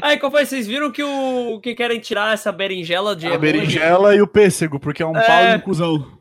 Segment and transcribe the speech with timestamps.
[0.00, 0.46] Aí, qual foi?
[0.46, 3.26] Vocês viram que o que querem tirar essa berinjela de.
[3.26, 5.26] A berinjela e o pêssego, porque é um é...
[5.26, 6.18] pau e um cuzão.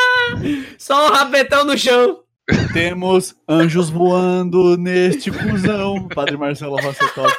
[0.78, 2.20] Só um rabetão no chão.
[2.74, 6.08] Temos anjos voando neste cuzão.
[6.08, 7.32] Padre Marcelo Rossetop.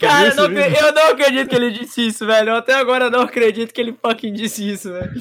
[0.00, 2.50] Cara, não, eu não acredito que ele disse isso, velho.
[2.50, 5.12] Eu até agora não acredito que ele fucking disse isso, velho.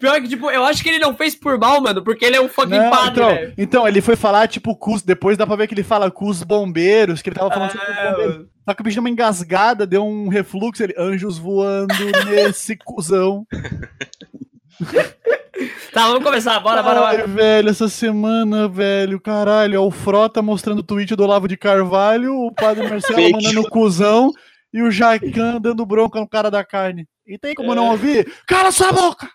[0.00, 2.40] Pior que, tipo, eu acho que ele não fez por mal, mano, porque ele é
[2.40, 5.66] um fucking não, padre, então, então, ele foi falar, tipo, cus, depois dá pra ver
[5.66, 8.46] que ele fala com os bombeiros, que ele tava falando ah, bombeiros.
[8.64, 11.94] Só que o bicho deu uma engasgada, deu um refluxo, ele, anjos voando
[12.24, 13.46] nesse cuzão.
[15.92, 17.20] tá, vamos começar, bora, bora, bora.
[17.20, 21.58] Ai, velho, essa semana, velho, caralho, é o Frota mostrando o tweet do Olavo de
[21.58, 24.32] Carvalho, o padre Marcelo mandando o cuzão
[24.72, 27.06] e o Jacan dando bronca no cara da carne.
[27.26, 27.74] E tem como é.
[27.74, 28.32] não ouvir?
[28.46, 29.28] Cala sua boca!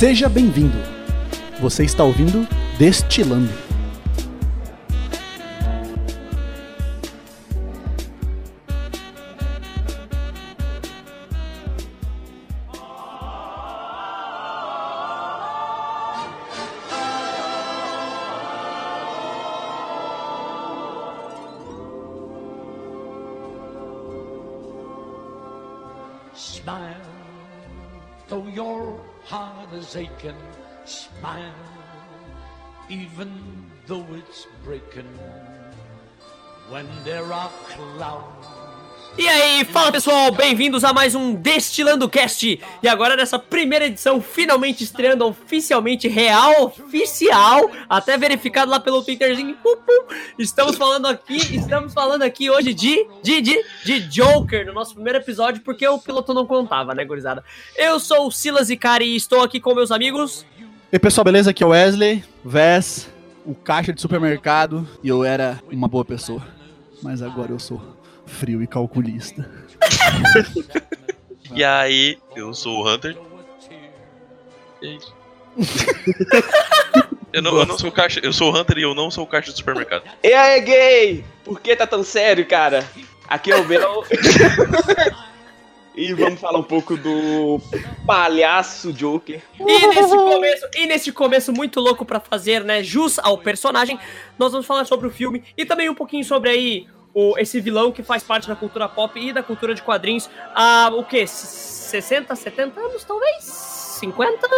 [0.00, 0.78] Seja bem-vindo.
[1.60, 3.69] Você está ouvindo Destilando.
[29.96, 30.36] Aching,
[30.84, 31.54] smile,
[32.88, 33.30] even
[33.86, 35.08] though it's breaking.
[36.68, 38.59] When there are clouds.
[39.18, 42.60] E aí, fala pessoal, bem-vindos a mais um Destilando Cast.
[42.82, 49.56] E agora nessa primeira edição, finalmente estreando oficialmente real, oficial, até verificado lá pelo Twitterzinho.
[49.56, 50.14] Pum, pum.
[50.38, 55.18] Estamos falando aqui, estamos falando aqui hoje de, de, de, de Joker, no nosso primeiro
[55.18, 57.44] episódio, porque o piloto não contava, né, gurizada?
[57.76, 60.46] Eu sou o Silas Icari e estou aqui com meus amigos.
[60.90, 61.50] E pessoal, beleza?
[61.50, 63.10] Aqui é o Wesley, Vess,
[63.44, 66.46] o caixa de supermercado, e eu era uma boa pessoa.
[67.02, 67.80] Mas agora eu sou
[68.40, 69.46] frio e calculista.
[71.52, 73.14] e aí, eu sou o Hunter.
[77.30, 79.24] eu, não, eu não sou o caixa, eu sou o Hunter e eu não sou
[79.24, 80.04] o caixa do supermercado.
[80.24, 81.22] E aí, gay?
[81.44, 82.82] Por que tá tão sério, cara?
[83.28, 84.04] Aqui é o Bel.
[85.94, 87.60] E vamos falar um pouco do
[88.06, 89.42] palhaço Joker.
[89.58, 93.98] E nesse começo, e nesse começo muito louco para fazer, né, jus ao personagem,
[94.38, 97.92] nós vamos falar sobre o filme e também um pouquinho sobre aí o, esse vilão
[97.92, 101.26] que faz parte da cultura pop e da cultura de quadrinhos há o quê?
[101.26, 103.70] 60, 70 anos, talvez?
[104.00, 104.48] 50?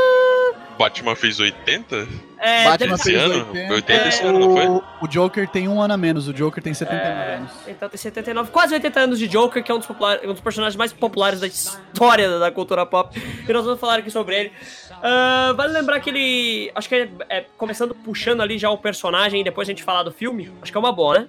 [0.79, 2.09] Batman fez 80?
[2.39, 3.35] É, Batman fez ano?
[3.35, 3.67] 80.
[3.67, 4.83] Foi 80 é, esse ano, não foi?
[5.01, 7.51] O Joker tem um ano a menos, o Joker tem 79 é, anos.
[7.67, 10.41] Então tem 79, quase 80 anos de Joker, que é um dos, popular, um dos
[10.41, 13.19] personagens mais populares da história da cultura pop.
[13.19, 14.53] E nós vamos falar aqui sobre ele.
[14.91, 16.71] Uh, vale lembrar que ele.
[16.75, 20.05] Acho que é, é, começando puxando ali já o personagem e depois a gente falar
[20.05, 20.53] do filme.
[20.63, 21.29] Acho que é uma boa, né?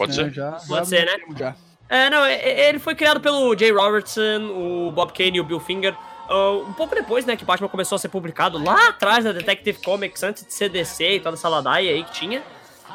[0.00, 0.32] Pode ser?
[0.32, 1.16] Já, Pode ser, né?
[1.36, 1.54] Já.
[1.86, 5.44] É, não, é, é, ele foi criado pelo Jay Robertson, o Bob Kane e o
[5.44, 5.94] Bill Finger.
[6.30, 9.78] Uh, um pouco depois, né, que Batman começou a ser publicado lá atrás da Detective
[9.82, 12.42] Comics, antes de CDC e toda essa ladaia aí que tinha.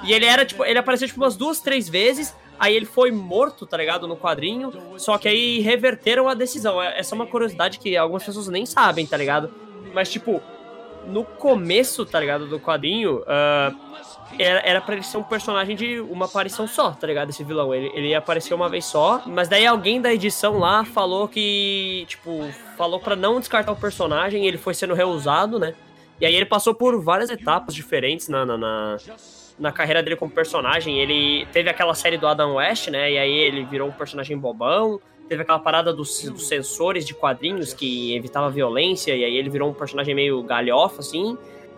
[0.03, 3.67] E ele era, tipo, ele apareceu, tipo, umas duas, três vezes, aí ele foi morto,
[3.67, 6.81] tá ligado, no quadrinho, só que aí reverteram a decisão.
[6.81, 9.53] É, essa é uma curiosidade que algumas pessoas nem sabem, tá ligado?
[9.93, 10.41] Mas, tipo,
[11.05, 13.77] no começo, tá ligado, do quadrinho, uh,
[14.39, 17.29] era, era pra ele ser um personagem de uma aparição só, tá ligado?
[17.29, 17.73] Esse vilão.
[17.73, 22.05] Ele, ele ia aparecer uma vez só, mas daí alguém da edição lá falou que,
[22.07, 25.73] tipo, falou para não descartar o personagem, ele foi sendo reusado, né?
[26.19, 28.97] E aí ele passou por várias etapas diferentes na, na, na,
[29.59, 30.99] na carreira dele como personagem.
[30.99, 33.11] Ele teve aquela série do Adam West, né?
[33.11, 34.99] E aí ele virou um personagem bobão.
[35.27, 39.69] Teve aquela parada dos, dos sensores de quadrinhos que evitava violência, e aí ele virou
[39.69, 41.35] um personagem meio galhofa, assim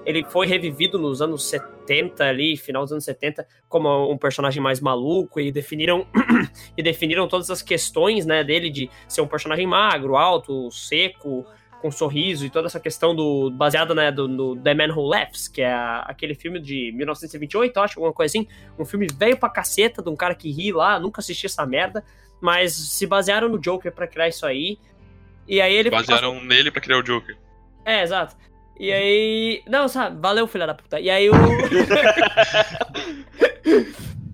[0.07, 4.79] ele foi revivido nos anos 70 ali, final dos anos 70, como um personagem mais
[4.79, 6.07] maluco e definiram
[6.77, 11.45] e definiram todas as questões, né, dele de ser um personagem magro, alto, seco,
[11.81, 15.49] com sorriso e toda essa questão do baseada né, do, do The Man Who Laughs,
[15.49, 18.47] que é a, aquele filme de 1928, acho, alguma coisa assim,
[18.79, 22.01] um filme velho pra caceta de um cara que ri lá, nunca assisti essa merda,
[22.39, 24.79] mas se basearam no Joker para criar isso aí.
[25.45, 26.47] E aí ele basearam passou...
[26.47, 27.37] nele para criar o Joker.
[27.83, 28.35] É, exato.
[28.79, 29.63] E aí.
[29.67, 30.99] Não, sabe, valeu, filha da puta.
[30.99, 31.33] E aí o.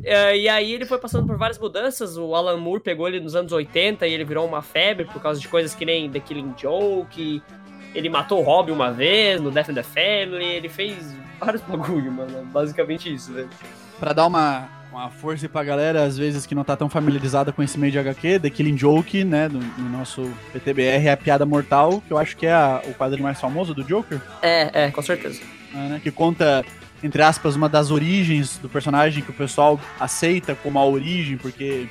[0.06, 2.18] É, e aí ele foi passando por várias mudanças.
[2.18, 5.40] O Alan Moore pegou ele nos anos 80 e ele virou uma febre por causa
[5.40, 7.42] de coisas que nem The Killing Joke.
[7.96, 10.44] Ele matou o Robbie uma vez no Death in the Family.
[10.44, 12.44] Ele fez vários bagulho, mano.
[12.46, 13.50] Basicamente isso, velho.
[13.98, 17.64] Pra dar uma uma força pra galera, às vezes, que não tá tão familiarizada com
[17.64, 21.46] esse meio de HQ, The Killing Joke, né, do, do nosso PTBR, é a Piada
[21.46, 24.22] Mortal, que eu acho que é a, o quadro mais famoso do Joker.
[24.42, 25.42] É, é, com certeza.
[25.74, 26.64] É, né, que conta
[27.04, 31.88] entre aspas, uma das origens do personagem que o pessoal aceita como a origem, porque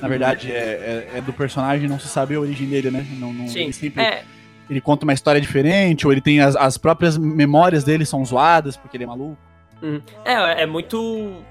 [0.00, 3.06] na verdade é, é, é do personagem não se sabe a origem dele, né?
[3.18, 3.64] Não, não, Sim.
[3.64, 4.24] Ele sempre É,
[4.70, 8.74] ele conta uma história diferente, ou ele tem as, as próprias memórias dele são zoadas
[8.74, 9.36] porque ele é maluco.
[10.24, 11.44] é, é muito.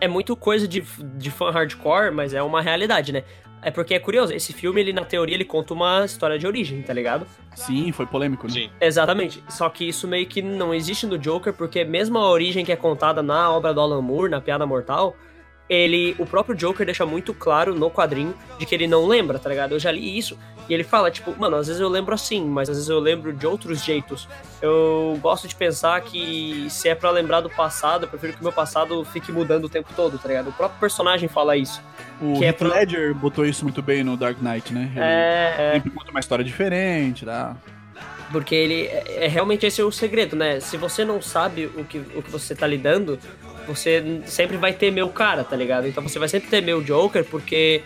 [0.00, 0.82] É muito coisa de,
[1.16, 3.24] de fã hardcore, mas é uma realidade, né?
[3.62, 6.82] É porque é curioso, esse filme, ele, na teoria, ele conta uma história de origem,
[6.82, 7.24] tá ligado?
[7.54, 8.52] Sim, foi polêmico, né?
[8.52, 8.70] Sim.
[8.80, 9.42] Exatamente.
[9.48, 12.76] Só que isso meio que não existe no Joker, porque mesmo a origem que é
[12.76, 15.16] contada na obra do Alan Moore, na Piada Mortal,
[15.68, 19.48] ele, o próprio Joker deixa muito claro no quadrinho de que ele não lembra, tá
[19.48, 19.72] ligado?
[19.72, 20.38] Eu já li isso
[20.68, 23.32] e ele fala, tipo, mano, às vezes eu lembro assim, mas às vezes eu lembro
[23.32, 24.28] de outros jeitos.
[24.60, 28.42] Eu gosto de pensar que se é pra lembrar do passado, eu prefiro que o
[28.44, 30.50] meu passado fique mudando o tempo todo, tá ligado?
[30.50, 31.82] O próprio personagem fala isso.
[32.20, 34.88] O Que é pra- Ledger botou isso muito bem no Dark Knight, né?
[34.92, 35.72] Ele É, é.
[35.74, 37.56] sempre conta uma história diferente, tá?
[38.32, 40.58] Porque ele é, é realmente esse é o segredo, né?
[40.58, 43.18] Se você não sabe o que, o que você tá lidando,
[43.66, 45.86] você sempre vai temer o cara, tá ligado?
[45.86, 47.82] Então você vai sempre temer o Joker porque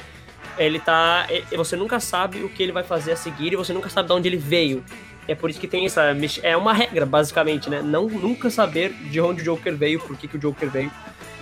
[0.57, 1.27] ele tá.
[1.57, 4.15] Você nunca sabe o que ele vai fazer a seguir e você nunca sabe de
[4.15, 4.85] onde ele veio.
[5.29, 6.17] É por isso que tem essa.
[6.43, 7.83] É uma regra, basicamente, né?
[7.83, 10.91] Não nunca saber de onde o Joker veio, por que, que o Joker veio.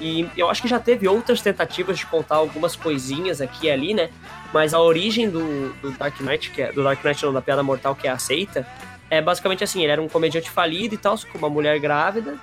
[0.01, 3.95] E eu acho que já teve outras tentativas de contar algumas coisinhas aqui e ali,
[3.95, 4.11] né?
[4.53, 7.63] Mas a origem do, do Dark Knight, que é, do Dark Knight não, da Piada
[7.63, 8.67] Mortal, que é aceita,
[9.15, 12.39] é basicamente assim, ele era um comediante falido e tal, com uma mulher grávida,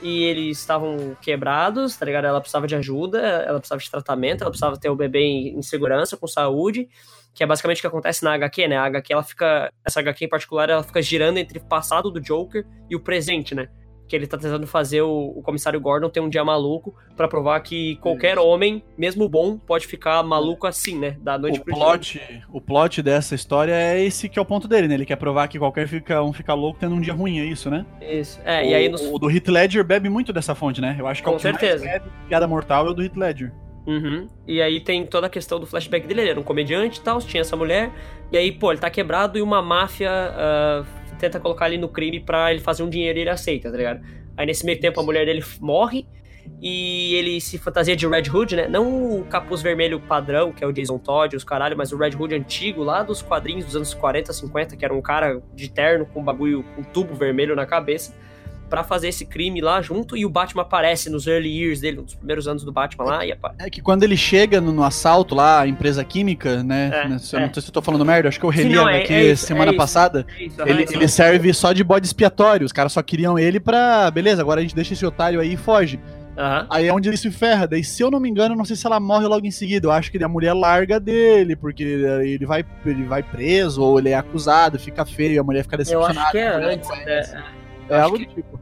[0.00, 2.24] e eles estavam quebrados, tá ligado?
[2.24, 6.16] Ela precisava de ajuda, ela precisava de tratamento, ela precisava ter o bebê em, segurança,
[6.16, 6.88] com saúde,
[7.32, 8.76] que é basicamente o que acontece na HQ, né?
[8.76, 12.20] A HQ, ela fica, essa HQ em particular, ela fica girando entre o passado do
[12.20, 13.68] Joker e o presente, né?
[14.12, 17.58] Que ele tá tentando fazer o, o comissário Gordon ter um dia maluco pra provar
[17.60, 21.16] que qualquer homem, mesmo bom, pode ficar maluco assim, né?
[21.22, 21.82] Da noite O pro dia.
[21.82, 24.92] plot, o plot dessa história é esse que é o ponto dele, né?
[24.96, 27.70] Ele quer provar que qualquer fica, um fica louco tendo um dia ruim, é isso,
[27.70, 27.86] né?
[28.02, 28.38] Isso.
[28.44, 30.94] É, o, e aí nos o do Heath Ledger bebe muito dessa fonte, né?
[30.98, 31.86] Eu acho que é Com o que mais certeza.
[31.86, 33.50] bebe piada mortal é o do Heath Ledger.
[33.86, 34.28] Uhum.
[34.46, 37.18] E aí tem toda a questão do flashback dele, ele era um comediante e tal,
[37.20, 37.90] tinha essa mulher,
[38.30, 40.84] e aí, pô, ele tá quebrado e uma máfia ah,
[41.22, 44.00] tenta colocar ele no crime pra ele fazer um dinheiro e ele aceita, tá ligado?
[44.36, 46.04] Aí nesse meio tempo a mulher dele morre
[46.60, 48.68] e ele se fantasia de Red Hood, né?
[48.68, 52.16] Não o capuz vermelho padrão, que é o Jason Todd, os caralho, mas o Red
[52.18, 56.06] Hood antigo, lá dos quadrinhos dos anos 40, 50, que era um cara de terno
[56.06, 58.14] com bagulho, com um tubo vermelho na cabeça.
[58.72, 62.14] Pra fazer esse crime lá junto, e o Batman aparece nos early years dele, nos
[62.14, 65.34] primeiros anos do Batman lá, e apa- É que quando ele chega no, no assalto
[65.34, 66.90] lá, a empresa química, né?
[67.04, 67.46] É, né, se eu é.
[67.46, 69.12] Não sei se eu tô falando merda, acho que eu reli não, a é- HQ
[69.12, 70.24] é isso, semana é passada.
[70.38, 72.64] É isso, Ele, serve só de bode expiatório.
[72.64, 74.10] Os caras só queriam ele pra.
[74.10, 76.00] Beleza, agora a gente deixa esse otário aí e foge.
[76.38, 76.66] Aham.
[76.70, 77.68] Aí é onde ele se ferra.
[77.68, 79.86] Daí, se eu não me engano, eu não sei se ela morre logo em seguida.
[79.86, 84.08] Eu acho que a mulher larga dele, porque ele vai, ele vai preso, ou ele
[84.08, 86.20] é acusado, fica feio, a mulher fica Eu decepcionada.
[86.22, 87.42] acho que é antes, é.
[87.94, 88.00] É.
[88.00, 88.60] Algo do tipo.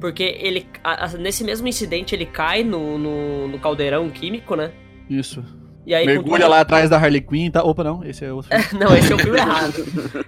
[0.00, 0.66] Porque ele.
[0.84, 4.70] a- a- nesse mesmo incidente ele cai no, no, no caldeirão químico, né?
[5.10, 5.44] Isso.
[5.86, 7.50] E aí, Mergulha tudo- lá atrás da Harley Quinn.
[7.50, 7.62] Tá...
[7.64, 8.84] Opa, não, esse é outro filme.
[8.84, 9.74] Não, esse é o filme errado.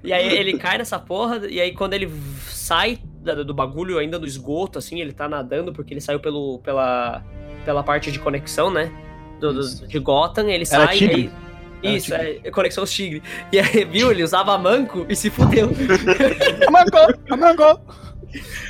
[0.02, 2.11] E aí ele cai nessa porra, e aí quando ele
[2.47, 2.99] sai
[3.44, 7.23] do bagulho ainda do esgoto, assim, ele tá nadando porque ele saiu pelo, pela,
[7.67, 8.91] pela parte de conexão, né?
[9.38, 10.97] Do, do- de Gotham, ele Era sai.
[10.97, 11.31] tigre?
[11.82, 13.23] e aí- isso, é conexão tigre.
[13.52, 14.11] E aí, viu?
[14.11, 15.69] Ele usava manco e se fudeu.
[16.67, 17.81] Amangou, amangou.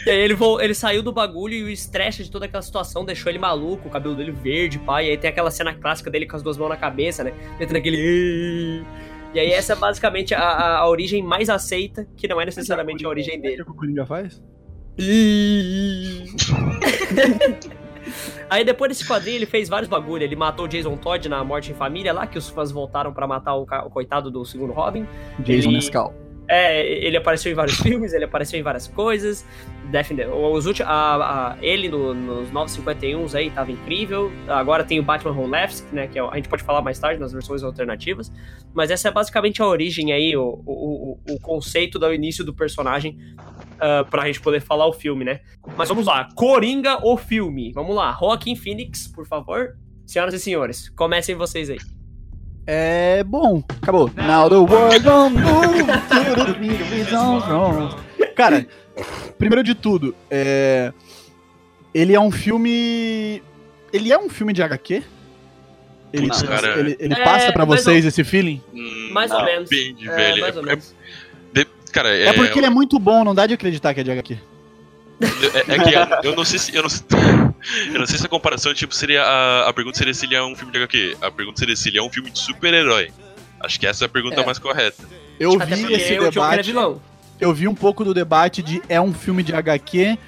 [0.07, 3.31] E aí ele, ele saiu do bagulho e o estresse de toda aquela situação deixou
[3.31, 5.07] ele maluco, o cabelo dele verde, pai.
[5.07, 7.33] E aí tem aquela cena clássica dele com as duas mãos na cabeça, né?
[7.61, 8.83] Entrando aquele.
[9.35, 13.05] E aí essa é basicamente a, a- a origem mais aceita, que não é necessariamente
[13.05, 13.63] a origem dele.
[13.63, 14.43] o que o Coringa faz?
[18.49, 20.25] Aí depois desse quadrinho ele fez vários bagulho.
[20.25, 23.27] Ele matou o Jason Todd na Morte em Família lá, que os fãs voltaram pra
[23.27, 25.07] matar o, coitado do segundo Robin.
[25.39, 26.13] Jason Ele- Mescal.
[26.53, 29.47] É, ele apareceu em vários filmes, ele apareceu em várias coisas.
[29.93, 34.33] The- os últimos, a, a- ele no- nos 951 aí tava incrível.
[34.49, 36.09] Agora tem o Batman Who Laughs, né?
[36.09, 38.33] Que é a gente pode falar mais tarde nas versões alternativas.
[38.75, 43.17] Mas essa é basicamente a origem aí, o, o, o, conceito do início do personagem.
[43.77, 45.41] Uh, pra gente poder falar o filme, né?
[45.77, 47.73] Mas vamos lá, Coringa o filme.
[47.73, 49.77] Vamos lá, Joaquin Phoenix, por favor.
[50.05, 51.79] Senhoras e senhores, comecem vocês aí.
[52.67, 54.11] É bom, acabou.
[54.17, 56.25] Now the world don't move to
[58.19, 58.35] the.
[58.35, 58.67] Cara,
[59.39, 60.93] primeiro de tudo, é...
[61.93, 63.43] ele é um filme.
[63.93, 65.03] Ele é um filme de HQ?
[66.13, 66.79] Ele, Putz, cara.
[66.79, 68.61] ele, ele É, passa pra mais vocês esse feeling?
[68.75, 69.69] Hum, Mais ou não, menos.
[69.71, 70.41] Bem de É, velho.
[70.41, 70.95] mais ou É- menos.
[71.57, 74.03] é- cara, é, É porque ele é muito bom, não dá de acreditar que é
[74.05, 74.39] de HQ.
[75.21, 76.75] é, é que eu não sei se.
[76.75, 77.07] Eu não, sei-
[77.93, 79.23] eu não sei se a comparação tipo, seria.
[79.23, 81.17] A, a pergunta seria se ele é um filme de HQ.
[81.21, 83.11] A pergunta seria se ele é um filme de super-herói.
[83.61, 84.45] Acho que essa é a pergunta É.
[84.47, 85.03] mais correta.
[85.39, 86.75] Eu Até vi esse é debate.
[87.41, 90.19] Eu vi um pouco do debate de é um filme de HQ.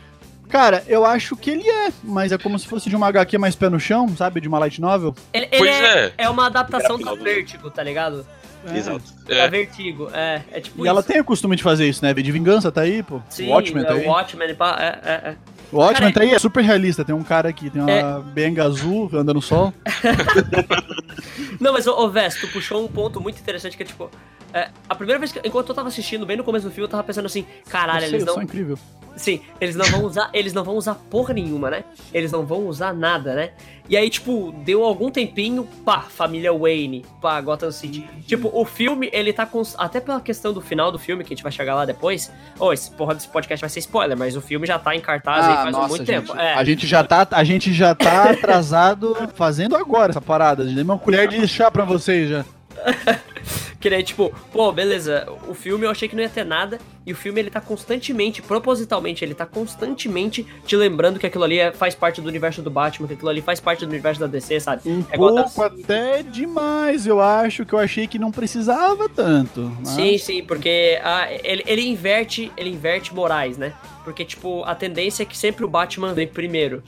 [0.48, 3.56] Cara, eu acho que ele é, mas é como se fosse de uma HQ mais
[3.56, 4.38] pé no chão, sabe?
[4.40, 5.14] De uma light novel.
[5.32, 6.12] Ele, ele Pois é, é.
[6.18, 7.16] é uma adaptação do.
[7.16, 8.26] Vertigo, tá ligado?
[8.70, 8.76] É.
[8.76, 9.02] Exato.
[9.26, 10.42] Da É, Vertigo, é.
[10.52, 11.08] É tipo E ela isso.
[11.08, 12.12] tem o costume de fazer isso, né?
[12.14, 13.20] De Vingança tá aí, pô.
[13.30, 14.04] Sim, o Watchmen é, tá aí.
[14.06, 15.36] o Watchmen, pá, é, é, é.
[15.72, 17.02] O Watchmen Cara, tá aí, é super realista.
[17.04, 18.20] Tem um cara aqui, tem uma É.
[18.20, 19.72] benga azul, anda no sol.
[21.60, 24.10] Não, mas, ô, ô Vess, tu puxou um ponto muito interessante que é tipo.
[24.52, 25.40] é, a primeira vez que.
[25.44, 28.08] Enquanto eu tava assistindo, bem no começo do filme, eu tava pensando assim, caralho, eu
[28.08, 28.42] sei, eles eu não.
[28.42, 28.78] incrível.
[29.16, 30.30] Sim, eles não vão usar.
[30.32, 31.84] Eles não vão usar porra nenhuma, né?
[32.12, 33.50] Eles não vão usar nada, né?
[33.88, 38.08] E aí, tipo, deu algum tempinho, pá, família Wayne, pá, Gotham City.
[38.26, 39.60] Tipo, o filme, ele tá com.
[39.76, 42.32] Até pela questão do final do filme, que a gente vai chegar lá depois.
[42.58, 45.44] Ô, esse porra desse podcast vai ser spoiler, mas o filme já tá em cartaz
[45.46, 46.06] aí faz muito gente.
[46.06, 46.36] tempo.
[46.38, 46.54] É.
[46.54, 50.64] A gente já tá, a gente já tá atrasado fazendo agora essa parada.
[50.64, 52.44] Dei uma colher de chá pra vocês já.
[53.80, 57.12] Que daí, tipo, pô, beleza, o filme eu achei que não ia ter nada, e
[57.12, 61.72] o filme ele tá constantemente, propositalmente, ele tá constantemente te lembrando que aquilo ali é-
[61.72, 64.60] faz parte do universo do Batman, que aquilo ali faz parte do universo da DC,
[64.60, 64.82] sabe?
[64.88, 69.76] Um É pouco das- até demais, eu acho que eu achei que não precisava tanto.
[69.80, 73.72] mas- Sim, sim, porque ah, ele, ele inverte, ele inverte morais, né?
[74.04, 76.84] Porque, tipo, a tendência é que sempre o Batman vem primeiro.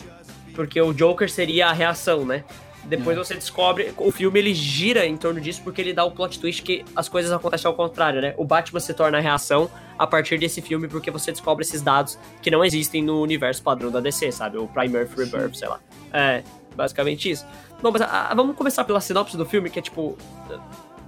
[0.55, 2.45] Porque o Joker seria a reação, né?
[2.87, 6.39] Depois você descobre, o filme ele gira em torno disso porque ele dá o plot
[6.39, 8.35] twist que as coisas acontecem ao contrário, né?
[8.37, 12.19] O Batman se torna a reação a partir desse filme porque você descobre esses dados
[12.43, 14.59] que não existem no universo padrão da DC, sabe?
[14.59, 15.81] O Prime Earth Rebirth, sei lá.
[16.13, 16.43] É,
[16.77, 17.47] basicamente isso.
[17.81, 20.17] Bom, mas ah, vamos começar pela sinopse do filme, que é tipo.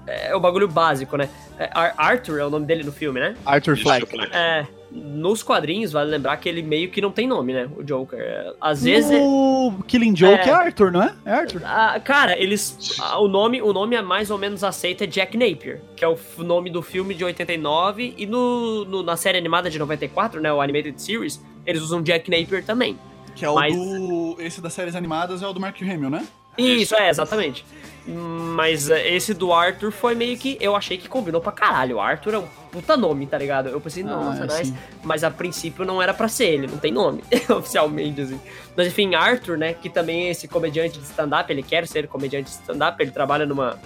[0.07, 1.29] É o bagulho básico, né?
[1.59, 3.35] É, Ar- Arthur é o nome dele no filme, né?
[3.45, 3.77] Arthur.
[3.77, 4.07] Fleck.
[4.33, 4.65] É,
[4.97, 7.69] nos quadrinhos, vale lembrar que ele meio que não tem nome, né?
[7.77, 8.19] O Joker.
[8.19, 9.19] É, Às vezes.
[9.23, 10.49] O Killing Joke É.
[10.49, 10.53] é.
[10.53, 11.15] Arthur, não é?
[11.25, 11.63] É Arthur.
[11.65, 12.97] Ah, cara, eles.
[13.01, 16.09] ah, o, nome, o nome é mais ou menos aceito é Jack Napier, que é
[16.09, 18.15] o nome do filme de 89.
[18.17, 20.53] E no, no- na série animada de 94, né?
[20.53, 22.99] O Animated Series, eles usam Jack Napier também.
[23.35, 24.37] Que é o Mas- do.
[24.39, 26.27] Esse das séries animadas é o do Mark Hamill, né?
[26.57, 27.65] Isso, é, exatamente.
[28.09, 30.57] Mas é, esse do Arthur foi meio que.
[30.61, 31.97] Eu achei que combinou pra caralho.
[31.97, 33.69] O Arthur é um puta nome, tá ligado?
[33.69, 34.77] Eu pensei, nossa, Ah, sim.
[35.03, 38.41] Mas a princípio não era pra ser ele, não tem nome, oficialmente, assim.
[38.77, 42.51] Mas enfim, Arthur, né, que também é esse comediante de stand-up, ele quer ser comediante
[42.51, 43.79] de stand-up, ele trabalha numa.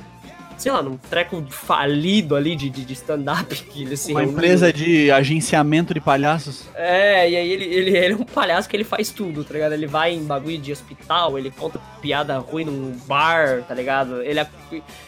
[0.61, 4.35] Sei lá, num treco falido ali de, de, de stand-up que ele se Uma reúne.
[4.35, 6.65] empresa de agenciamento de palhaços.
[6.75, 9.73] É, e aí ele, ele, ele é um palhaço que ele faz tudo, tá ligado?
[9.73, 14.21] Ele vai em bagulho de hospital, ele conta piada ruim num bar, tá ligado?
[14.23, 14.47] Ele é...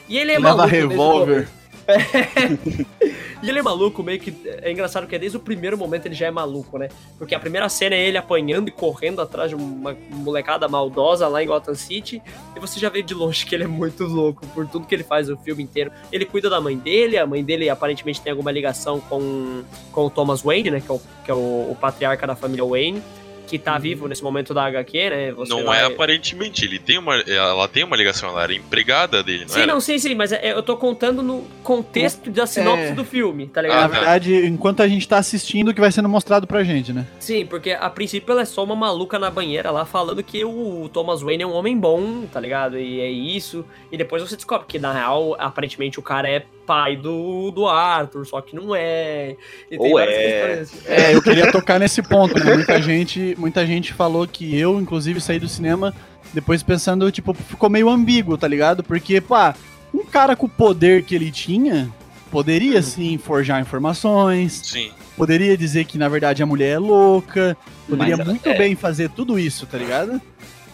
[0.09, 0.65] E ele é Leva maluco.
[0.65, 1.49] o revólver.
[3.43, 4.33] E ele é maluco, meio que.
[4.63, 6.89] É engraçado que desde o primeiro momento ele já é maluco, né?
[7.19, 11.43] Porque a primeira cena é ele apanhando e correndo atrás de uma molecada maldosa lá
[11.43, 12.23] em Gotham City.
[12.55, 15.03] E você já vê de longe que ele é muito louco por tudo que ele
[15.03, 15.91] faz o filme inteiro.
[16.13, 20.11] Ele cuida da mãe dele, a mãe dele aparentemente tem alguma ligação com, com o
[20.11, 20.81] Thomas Wayne, né?
[20.81, 23.03] Que é o, que é o, o patriarca da família Wayne.
[23.53, 25.33] Que tá vivo nesse momento da HQ, né?
[25.33, 27.17] Você Não vai- é aparentemente, ele tem uma.
[27.17, 29.73] Ela tem uma ligação, ela era empregada dele, não Sim, era?
[29.75, 32.93] não, sim, sim, mas é- eu tô contando no contexto da sinopse É.
[32.95, 33.81] do filme, tá Ah, ligado?
[33.83, 33.95] Na tá.
[33.95, 37.07] verdade, enquanto a gente tá assistindo, que vai sendo mostrado pra gente, né?
[37.21, 40.89] Sim, porque a princípio ela é só uma maluca na banheira lá falando que o
[40.91, 42.79] Thomas Wayne é um homem bom, tá ligado?
[42.79, 43.67] E é isso.
[43.91, 48.27] E depois você descobre que, na real, aparentemente o cara é pai do, do Arthur,
[48.27, 49.37] só que não é.
[49.71, 50.65] E Ou é.
[50.87, 52.55] É, eu queria tocar nesse ponto, né?
[52.55, 55.95] Muita gente, muita gente falou que eu, inclusive, saí do cinema
[56.33, 58.83] depois pensando, tipo, ficou meio ambíguo, tá ligado?
[58.83, 59.55] Porque, pá,
[59.93, 61.93] um cara com o poder que ele tinha
[62.33, 64.91] poderia, sim, forjar informações, Sim.
[65.15, 67.55] poderia dizer que, na verdade, a mulher é louca,
[67.87, 68.57] poderia Mas muito é.
[68.57, 70.19] bem fazer tudo isso, tá ligado?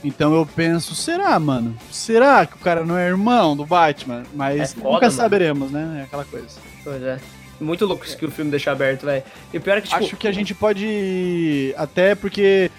[0.04, 1.76] Então eu penso, será, mano?
[1.90, 4.22] Será que o cara não é irmão do Batman?
[4.34, 5.12] Mas É foda, nunca mano.
[5.12, 6.00] saberemos, né?
[6.00, 6.46] É aquela coisa.
[6.84, 7.18] Pois é.
[7.60, 9.24] Muito louco isso que o filme deixa aberto, velho.
[9.52, 10.04] E o pior é que, tipo.
[10.04, 11.74] Acho que a gente pode.
[11.76, 12.70] Até porque.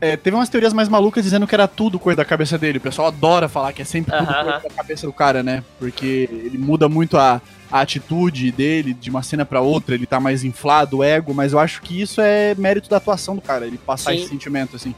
[0.00, 2.78] é, teve umas teorias mais malucas dizendo que era tudo coisa da cabeça dele.
[2.78, 4.60] O pessoal adora falar que é sempre tudo coisa aham.
[4.62, 5.62] da cabeça do cara, né?
[5.78, 10.18] Porque ele muda muito a, a atitude dele de uma cena pra outra, ele tá
[10.18, 13.66] mais inflado, o ego, mas eu acho que isso é mérito da atuação do cara,
[13.66, 14.20] ele passar Sim.
[14.20, 14.94] esse sentimento, assim.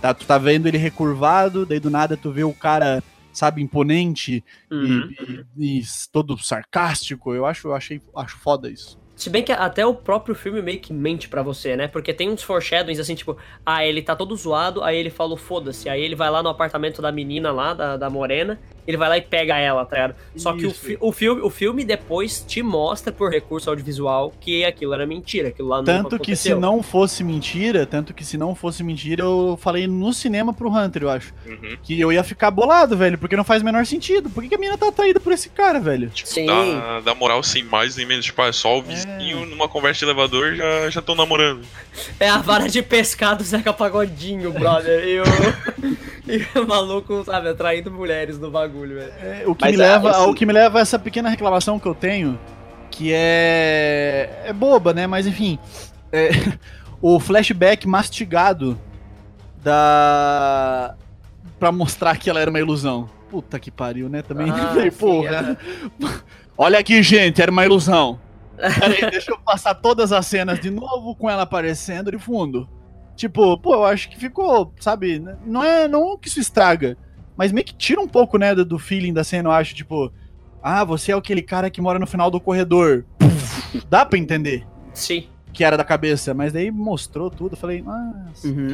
[0.00, 3.02] Tá, tu tá vendo ele recurvado, daí do nada tu vê o cara,
[3.32, 5.44] sabe, imponente e- uhum.
[5.56, 7.34] e, e todo sarcástico.
[7.34, 8.98] Eu acho, eu achei, acho foda isso.
[9.20, 11.86] Se bem que até o próprio filme meio que mente pra você, né?
[11.86, 13.36] Porque tem uns foreshadowings assim, tipo,
[13.66, 15.90] ah, ele tá todo zoado, aí ele fala, foda-se.
[15.90, 19.18] Aí ele vai lá no apartamento da menina lá, da, da morena, ele vai lá
[19.18, 20.14] e pega ela, tá ligado?
[20.36, 24.64] Só que o, fi- o, filme, o filme depois te mostra por recurso audiovisual que
[24.64, 28.38] aquilo era mentira, aquilo lá não Tanto que se não fosse mentira, tanto que se
[28.38, 31.34] não fosse mentira, eu falei no cinema pro Hunter, eu acho.
[31.46, 31.76] Uhum.
[31.82, 34.30] Que eu ia ficar bolado, velho, porque não faz o menor sentido.
[34.30, 36.08] Por que, que a mina tá atraída por esse cara, velho?
[36.08, 36.46] Tipo, Sim.
[36.46, 38.24] dá, dá moral sem mais nem menos.
[38.24, 38.82] Tipo, é só o
[39.18, 41.62] vizinho numa conversa de elevador já já estão namorando.
[42.18, 45.04] É a vara de pescar do Zeca Pagodinho, brother.
[45.06, 45.24] E o,
[46.56, 49.12] e o maluco, sabe, atraindo mulheres no bagulho, velho.
[49.22, 51.78] É, o, que Mas, me leva, assim- o que me leva a essa pequena reclamação
[51.78, 52.38] que eu tenho,
[52.90, 54.42] que é.
[54.46, 55.06] É boba, né?
[55.06, 55.58] Mas enfim.
[56.12, 56.30] é,
[57.00, 58.78] o flashback mastigado
[59.62, 60.94] da.
[61.58, 63.08] pra mostrar que ela era uma ilusão.
[63.30, 64.22] Puta que pariu, né?
[64.22, 64.50] Também.
[64.50, 65.56] Ah, Falei, sim, porra.
[66.58, 68.18] Olha aqui, gente, era uma ilusão.
[68.78, 72.68] Peraí, deixa eu passar todas as cenas de novo com ela aparecendo de fundo.
[73.16, 75.22] Tipo, pô, eu acho que ficou, sabe?
[75.44, 76.96] Não é não que isso estraga,
[77.36, 80.12] mas meio que tira um pouco, né, do, do feeling da cena, eu acho, tipo,
[80.62, 83.04] ah, você é aquele cara que mora no final do corredor.
[83.88, 85.26] Dá pra entender Sim.
[85.52, 88.12] Que era da cabeça, mas daí mostrou tudo, eu falei, ah.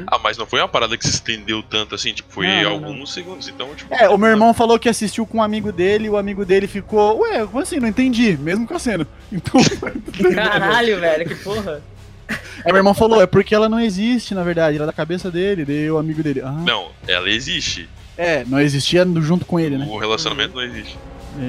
[0.06, 2.88] Ah, mas não foi uma parada que se estendeu tanto assim, tipo, foi Não, não,
[2.88, 3.92] alguns segundos, então, tipo.
[3.94, 6.66] É, o meu irmão falou que assistiu com um amigo dele e o amigo dele
[6.66, 7.78] ficou, ué, como assim?
[7.80, 9.06] Não entendi, mesmo com a cena.
[9.32, 9.60] Então.
[10.34, 11.82] Caralho, velho, que porra.
[12.28, 15.30] Aí meu irmão falou, é porque ela não existe, na verdade, ela é da cabeça
[15.30, 16.42] dele, daí o amigo dele.
[16.44, 17.88] Ah, Não, ela existe.
[18.16, 19.86] é, não existia junto com ele, né?
[19.88, 20.96] O relacionamento não existe.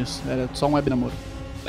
[0.02, 1.14] Isso, era só um web namoro.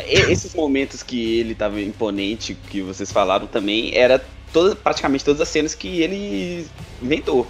[0.07, 5.49] Esses momentos que ele tava imponente, que vocês falaram também, era toda, praticamente todas as
[5.49, 6.67] cenas que ele
[7.03, 7.47] inventou.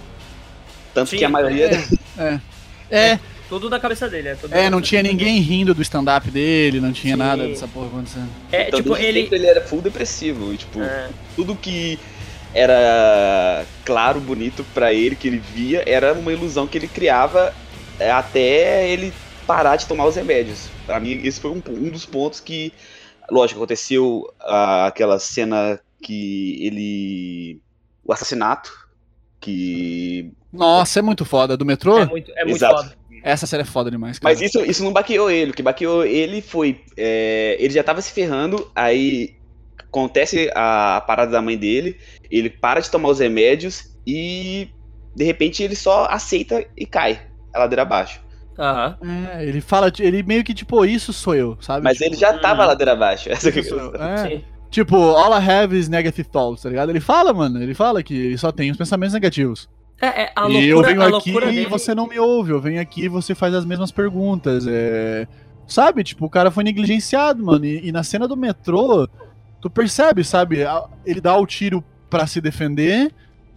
[0.94, 1.70] Tanto Sim, que a maioria.
[2.18, 2.40] É.
[2.90, 5.14] É, Tudo da cabeça dele, é tudo é, não tinha dele.
[5.14, 7.18] ninguém rindo do stand-up dele, não tinha Sim.
[7.18, 8.28] nada dessa porra acontecendo.
[8.50, 9.22] É, Então, tipo, ele.
[9.22, 10.52] sempre ele era full depressivo.
[10.52, 11.98] E, tipo, É, tudo que
[12.54, 17.54] era claro, bonito pra ele, que ele via, era uma ilusão que ele criava
[18.00, 19.12] é, até ele
[19.48, 20.68] parar de tomar os remédios.
[20.84, 22.70] Pra mim, esse foi um, um dos pontos que,
[23.30, 27.60] lógico, aconteceu ah, aquela cena que ele.
[28.04, 28.70] o assassinato,
[29.40, 30.30] que.
[30.52, 31.56] Nossa, é muito foda.
[31.56, 31.98] Do metrô?
[31.98, 32.82] é muito, é muito Exato.
[32.82, 32.98] foda.
[33.24, 34.32] Essa série é foda demais, cara.
[34.32, 36.84] Mas isso, isso não baqueou ele, o que baqueou ele foi.
[36.96, 39.34] é, ele já tava se ferrando, aí
[39.78, 41.98] acontece a, a parada da mãe dele,
[42.30, 44.68] ele para de tomar os remédios e
[45.16, 48.20] de repente ele só aceita e cai a ladeira abaixo.
[48.58, 48.96] Aham.
[49.34, 51.84] É, ele fala, ele meio que tipo, isso sou eu, sabe?
[51.84, 52.62] Mas Tipo, ele já tava Uhum.
[52.64, 53.28] a ladeira abaixo.
[53.32, 53.94] Essa que eu.
[53.94, 54.28] É.
[54.28, 54.44] Sim.
[54.70, 56.90] Tipo, all I have is negative thoughts, tá ligado?
[56.90, 59.68] Ele fala, mano, ele fala que ele só tem os pensamentos negativos.
[60.00, 61.66] É, é, a e eu loucura, venho a aqui loucura e dele.
[61.70, 64.66] você não me ouve, eu venho aqui e você faz as mesmas perguntas.
[64.68, 65.26] É...
[65.66, 67.64] Sabe, tipo, o cara foi negligenciado, mano.
[67.64, 69.08] E, e na cena do metrô,
[69.60, 70.58] tu percebe, sabe?
[71.04, 73.12] Ele dá o tiro pra se defender,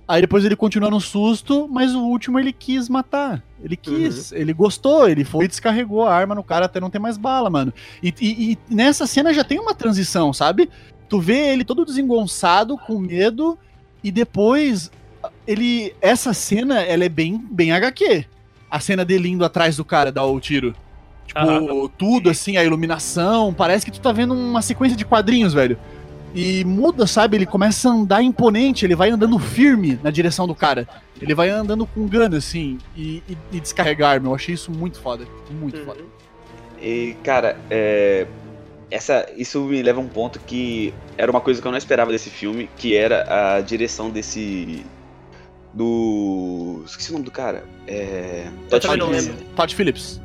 [0.07, 3.41] aí depois ele continua no susto, mas o último ele quis matar.
[3.63, 6.99] Ele quis, ele gostou, ele foi e descarregou a arma no cara até não ter
[6.99, 7.73] mais bala, mano.
[8.01, 10.69] E, e- e nessa cena já tem uma transição, sabe?
[11.07, 13.57] Tu vê ele todo desengonçado, com medo,
[14.03, 14.89] e depois
[15.45, 15.93] ele.
[16.01, 18.25] Essa cena, ela é bem, bem HQ.
[18.69, 20.73] A cena dele indo atrás do cara dar o tiro.
[21.27, 23.53] Tipo, tudo assim, a iluminação.
[23.53, 25.77] Parece que tu tá vendo uma sequência de quadrinhos, velho.
[26.33, 27.37] E muda, sabe?
[27.37, 30.87] Ele começa a andar imponente, ele vai andando firme na direção do cara.
[31.21, 34.29] Ele vai andando com gana, assim, e, e, e descarregar arma.
[34.29, 35.25] Eu achei isso muito foda.
[35.49, 35.85] Muito Uhum.
[35.85, 35.99] foda.
[36.81, 38.25] E, cara, é,
[38.89, 42.11] essa, isso me leva a um ponto que era uma coisa que eu não esperava
[42.11, 44.83] desse filme, que era a direção desse.
[45.73, 46.83] Do.
[46.85, 47.63] Esqueci o nome do cara.
[47.87, 48.47] É.
[48.69, 49.31] Todd Phillips.
[49.55, 50.21] Todd Phillips.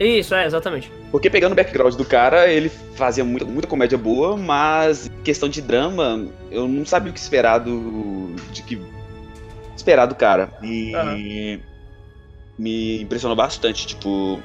[0.00, 0.90] Isso, é, exatamente.
[1.10, 5.46] Porque pegando o background do cara, ele fazia muita, muita comédia boa, mas em questão
[5.46, 8.34] de drama, eu não sabia o que esperar do.
[8.50, 8.80] de que.
[9.76, 10.50] esperar do cara.
[10.62, 10.94] E.
[10.94, 11.60] Aham.
[12.58, 14.40] me impressionou bastante, tipo.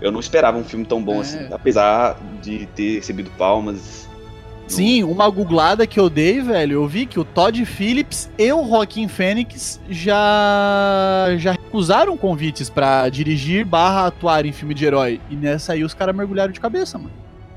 [0.00, 1.20] Eu não esperava um filme tão bom É.
[1.20, 4.05] assim, apesar de ter recebido palmas.
[4.66, 8.66] Sim, uma googlada que eu dei, velho, eu vi que o Todd Phillips e o
[8.66, 15.20] Joaquim Fênix já já recusaram convites pra dirigir barra atuar em filme de herói.
[15.30, 17.12] E nessa aí os caras mergulharam de cabeça, mano.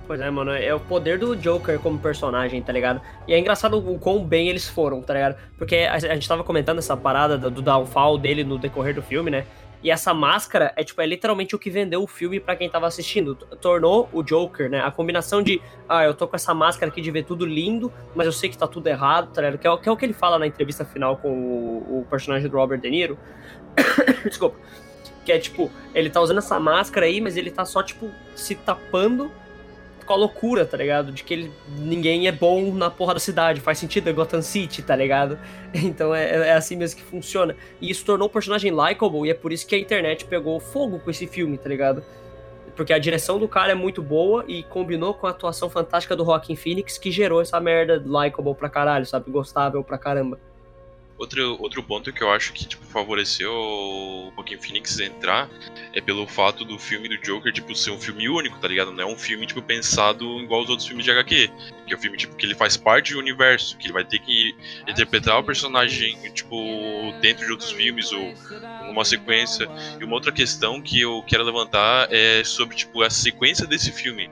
[0.05, 2.99] Pois é, mano, é o poder do Joker como personagem, tá ligado?
[3.27, 5.35] E é engraçado o quão bem eles foram, tá ligado?
[5.55, 9.03] Porque a, a gente tava comentando essa parada do, do downfall dele no decorrer do
[9.03, 9.45] filme, né?
[9.81, 12.85] E essa máscara é, tipo, é literalmente o que vendeu o filme pra quem tava
[12.85, 13.33] assistindo.
[13.35, 14.81] Tornou o Joker, né?
[14.81, 18.25] A combinação de, ah, eu tô com essa máscara aqui de ver tudo lindo, mas
[18.25, 19.57] eu sei que tá tudo errado, tá ligado?
[19.57, 22.05] Que é, o- que é o que ele fala na entrevista final com o, o
[22.09, 23.17] personagem do Robert De Niro.
[24.25, 24.57] Desculpa.
[25.25, 28.55] Que é tipo, ele tá usando essa máscara aí, mas ele tá só, tipo, se
[28.55, 29.31] tapando
[30.09, 31.11] com a loucura, tá ligado?
[31.11, 33.61] De que ele, ninguém é bom na porra da cidade.
[33.61, 35.37] Faz sentido, é Gotham City, tá ligado?
[35.71, 37.55] Então é, é assim mesmo que funciona.
[37.79, 40.97] E isso tornou o personagem likable e é por isso que a internet pegou fogo
[40.97, 42.03] com esse filme, tá ligado?
[42.75, 46.23] Porque a direção do cara é muito boa e combinou com a atuação fantástica do
[46.23, 49.29] Rockin' Phoenix que gerou essa merda likable pra caralho, sabe?
[49.29, 50.39] Gostável pra caramba.
[51.19, 55.49] Outro, outro ponto que eu acho que tipo, favoreceu o Joaquin Phoenix entrar
[55.93, 58.93] é pelo fato do filme do Joker tipo, ser um filme único, tá ligado?
[58.93, 61.51] Não é um filme tipo, pensado igual os outros filmes de HQ.
[61.85, 64.19] Que é um filme tipo, que ele faz parte do universo, que ele vai ter
[64.19, 64.55] que
[64.87, 66.55] interpretar o personagem tipo,
[67.19, 68.33] dentro de outros filmes ou
[68.87, 69.67] numa sequência.
[69.99, 74.31] E uma outra questão que eu quero levantar é sobre tipo, a sequência desse filme.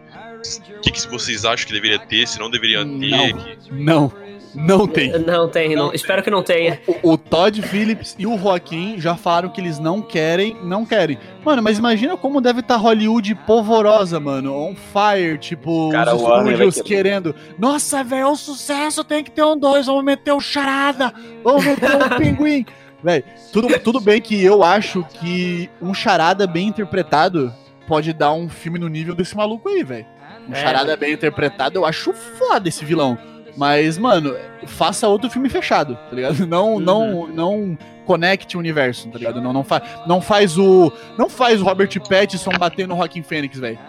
[0.78, 2.86] O que, que vocês acham que deveria ter, se não deveria ter?
[2.86, 3.34] Não.
[3.34, 3.73] Que...
[3.73, 4.27] Não.
[4.58, 5.12] Não tem.
[5.20, 5.93] Não tem, não.
[5.93, 6.80] Espero que não tenha.
[6.88, 11.17] O, o Todd Phillips e o Joaquim já falaram que eles não querem, não querem.
[11.46, 14.54] Mano, mas imagina como deve estar tá Hollywood polvorosa, mano.
[14.56, 17.36] On fire, tipo, Cara, os estúdios querendo.
[17.58, 21.63] Nossa, velho, é um sucesso, tem que ter um dois, vamos meter o charada, vamos
[21.63, 22.65] meter o pinguim.
[23.04, 27.54] Véi, tudo, tudo bem que eu acho que um charada bem interpretado
[27.88, 30.06] pode dar um filme no nível desse maluco aí, velho.
[30.50, 30.56] Um É.
[30.56, 33.17] charada bem interpretado, eu acho foda esse vilão.
[33.58, 34.36] Mas, mano,
[34.67, 36.46] faça outro filme fechado, tá ligado?
[36.48, 39.41] Não, não, não conecte o universo, tá ligado?
[39.41, 40.93] Não, não, fa não faz o.
[41.17, 43.80] Não faz o Robert Pattinson bater no Rockin' Phoenix, velho.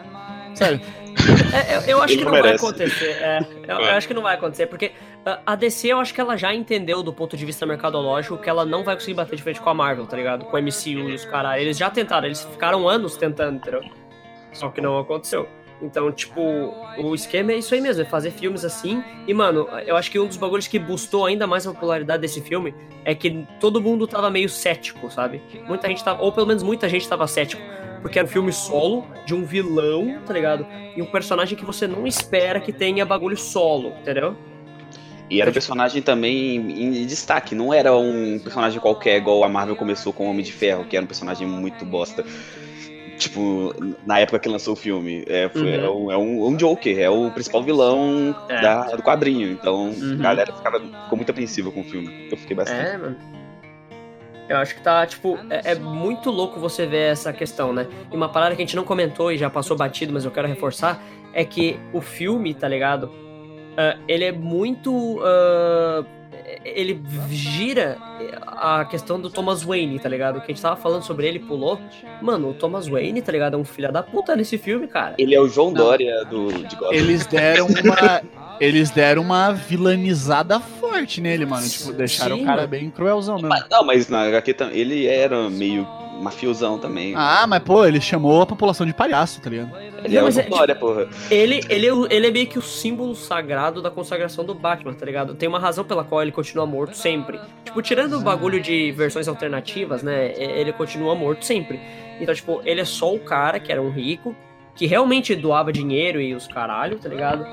[0.54, 0.80] Sério.
[1.52, 2.64] É, eu, eu acho Ele que não não vai merece.
[2.64, 3.10] acontecer.
[3.20, 3.40] é.
[3.66, 4.92] eu, eu acho que não vai acontecer, porque
[5.44, 8.64] a DC eu acho que ela já entendeu do ponto de vista mercadológico que ela
[8.64, 10.44] não vai conseguir bater de frente com a Marvel, tá ligado?
[10.44, 11.60] Com o MCU e os caras.
[11.60, 13.82] Eles já tentaram, eles ficaram anos tentando, entendeu?
[14.52, 15.48] Só que não aconteceu.
[15.80, 16.40] Então, tipo,
[16.98, 19.02] o esquema é isso aí mesmo, é fazer filmes assim.
[19.26, 22.40] E, mano, eu acho que um dos bagulhos que boostou ainda mais a popularidade desse
[22.40, 25.40] filme é que todo mundo tava meio cético, sabe?
[25.66, 27.62] Muita gente tava, ou pelo menos muita gente tava cético.
[28.02, 30.66] Porque era um filme solo de um vilão, tá ligado?
[30.96, 34.36] E um personagem que você não espera que tenha bagulho solo, entendeu?
[35.30, 39.76] E era um personagem também em destaque, não era um personagem qualquer, igual a Marvel
[39.76, 42.24] começou com o Homem de Ferro, que era um personagem muito bosta.
[43.18, 43.74] Tipo,
[44.06, 45.24] na época que lançou o filme.
[45.26, 45.84] É, foi- Uhum.
[46.12, 48.60] é um, é um- Joker, é o principal vilão É.
[48.62, 49.50] da- do quadrinho.
[49.50, 50.16] Então Uhum.
[50.20, 52.28] a galera ficava, ficou muito apreensiva com o filme.
[52.30, 52.88] Eu fiquei bastante.
[52.88, 53.16] É, mano.
[54.48, 57.86] Eu acho que tá, tipo, é, é muito louco você ver essa questão, né?
[58.10, 60.48] E uma parada que a gente não comentou e já passou batido, mas eu quero
[60.48, 61.02] reforçar,
[61.34, 63.10] é que o filme, tá ligado?
[63.76, 65.20] Ah, ele é muito.
[65.22, 66.02] ah,
[66.64, 67.96] ele gira
[68.46, 70.40] a questão do Thomas Wayne, tá ligado?
[70.40, 71.78] Que a gente tava falando sobre ele pulou.
[72.22, 73.54] Mano, o Thomas Wayne, tá ligado?
[73.54, 75.14] É um filho da puta nesse filme, cara.
[75.18, 76.92] Ele é o João Dória do, de Gotham.
[76.94, 78.22] Eles deram uma.
[78.60, 81.68] Eles deram uma vilanizada forte nele, mano.
[81.68, 82.68] Tipo, deixaram Sim, o cara mano.
[82.68, 83.48] bem cruelzão mesmo.
[83.50, 85.86] Mas- não, mas na HQ ele era meio
[86.20, 87.14] mafiosão também.
[87.16, 89.70] Ah, mas pô, ele chamou a população de palhaço, tá ligado?
[90.04, 91.08] ele não, é mas João é, Dória, porra.
[91.30, 94.94] Ele, ele, é o- ele é meio que o símbolo sagrado da consagração do Batman,
[94.94, 95.34] tá ligado?
[95.34, 97.38] Tem uma razão pela qual ele continua morto sempre.
[97.64, 100.32] Tipo, tirando o bagulho de versões alternativas, né?
[100.36, 101.80] Ele continua morto sempre.
[102.20, 104.34] Então, tipo, ele é só o cara que era um rico,
[104.74, 107.46] que realmente doava dinheiro e os caralho, tá ligado?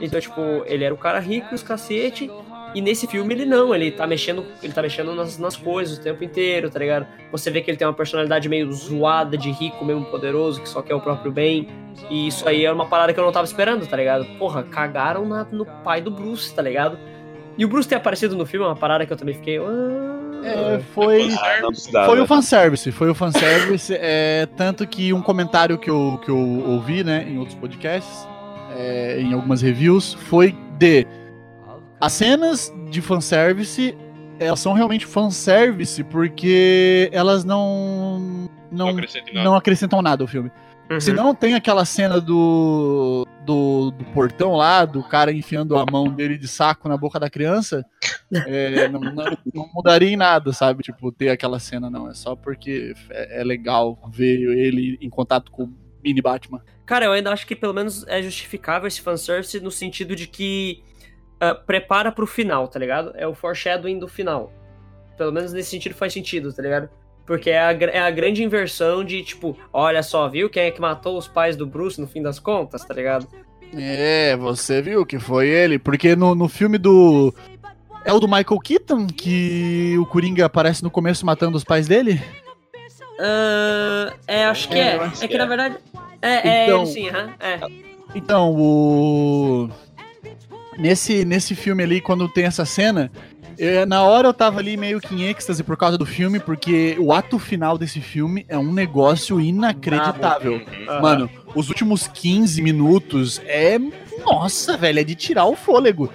[0.00, 2.30] Então, tipo, ele era o cara rico e os cacete.
[2.74, 6.00] E nesse filme ele não, ele tá mexendo, ele tá mexendo nas, nas coisas o
[6.02, 7.06] tempo inteiro, tá ligado?
[7.30, 10.82] Você vê que ele tem uma personalidade meio zoada de rico, mesmo poderoso, que só
[10.82, 11.68] quer o próprio bem.
[12.10, 14.24] E isso aí é uma parada que eu não tava esperando, tá ligado?
[14.38, 16.98] Porra, cagaram na- no pai do Bruce, tá ligado?
[17.56, 19.58] E o Bruce ter aparecido no filme é uma parada que eu também fiquei.
[19.58, 20.10] "Ah".
[20.44, 21.30] É, foi.
[22.06, 23.94] Foi o fanservice, foi o fanservice.
[23.98, 28.26] é, tanto que um comentário que eu, que eu ouvi, né, em outros podcasts,
[28.76, 31.06] é, em algumas reviews, foi de
[32.04, 33.96] as cenas de fanservice,
[34.38, 38.48] elas são realmente fanservice porque elas não.
[38.70, 39.42] Não Não, nada.
[39.44, 40.50] não acrescentam nada ao filme.
[40.90, 41.00] Uhum.
[41.00, 46.08] Se não tem aquela cena do, do, do portão lá, do cara enfiando a mão
[46.08, 47.86] dele de saco na boca da criança,
[48.46, 50.82] é, não, não- não mudaria em nada, sabe?
[50.82, 52.10] Tipo, ter aquela cena, não.
[52.10, 56.60] É só porque é, é legal ver ele em contato com o mini Batman.
[56.84, 60.82] Cara, eu ainda acho que pelo menos é justificável esse fanservice no sentido de que
[61.40, 63.12] ah, prepara pro final, tá ligado?
[63.16, 64.52] É o foreshadowing do final.
[65.16, 66.88] Pelo menos nesse sentido faz sentido, tá ligado?
[67.26, 70.80] Porque é a, é a grande inversão de, tipo, olha só, viu quem é que
[70.80, 73.26] matou os pais do Bruce no fim das contas, tá ligado?
[73.76, 77.34] É, você viu que foi ele, porque no, no filme do.
[78.04, 82.20] É o do Michael Keaton, que o Coringa aparece no começo matando os pais dele?
[83.18, 85.10] Ah, é, acho que É, é.
[85.22, 85.48] É que na é.
[85.48, 85.76] verdade.
[86.20, 87.60] É, é Então- ele sim, aham, é.
[88.14, 89.68] Então, o.
[90.78, 93.10] Nesse, nesse filme ali, quando tem essa cena,
[93.56, 96.96] eu- na hora eu tava ali meio que em êxtase por causa do filme, porque
[96.98, 100.60] o ato final desse filme é um negócio inacreditável.
[100.88, 101.00] Aham.
[101.00, 103.78] Mano, os últimos 15 minutos é.
[104.24, 106.10] Nossa, velho, é de tirar o fôlego.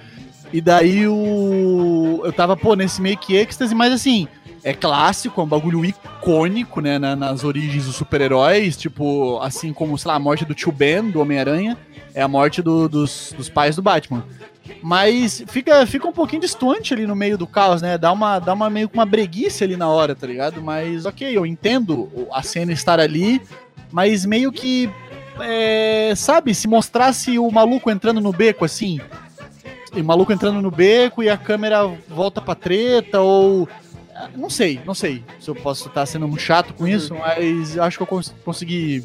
[0.52, 2.20] E daí o.
[2.24, 4.26] Eu tava, pô, nesse meio que êxtase, mas assim.
[4.62, 9.96] é clássico, é um bagulho icônico, né, na, nas origens dos super-heróis, tipo, assim como,
[9.96, 11.78] sei lá, a morte do tio Ben, do Homem-Aranha,
[12.14, 14.22] é a morte do, dos, dos pais do Batman.
[14.82, 17.98] Mas fica, fica um pouquinho distante ali no meio do caos, né?
[17.98, 20.62] Dá uma, dá uma meio com uma breguice ali na hora, tá ligado?
[20.62, 23.40] Mas ok, eu entendo a cena estar ali,
[23.90, 24.90] mas meio que.
[25.42, 29.00] É, sabe, se mostrasse o maluco entrando no beco assim.
[29.92, 33.68] O maluco entrando no beco e a câmera volta pra treta, ou.
[34.36, 37.96] Não sei, não sei se eu posso estar sendo muito chato com isso, mas acho
[37.96, 39.02] que eu cons consegui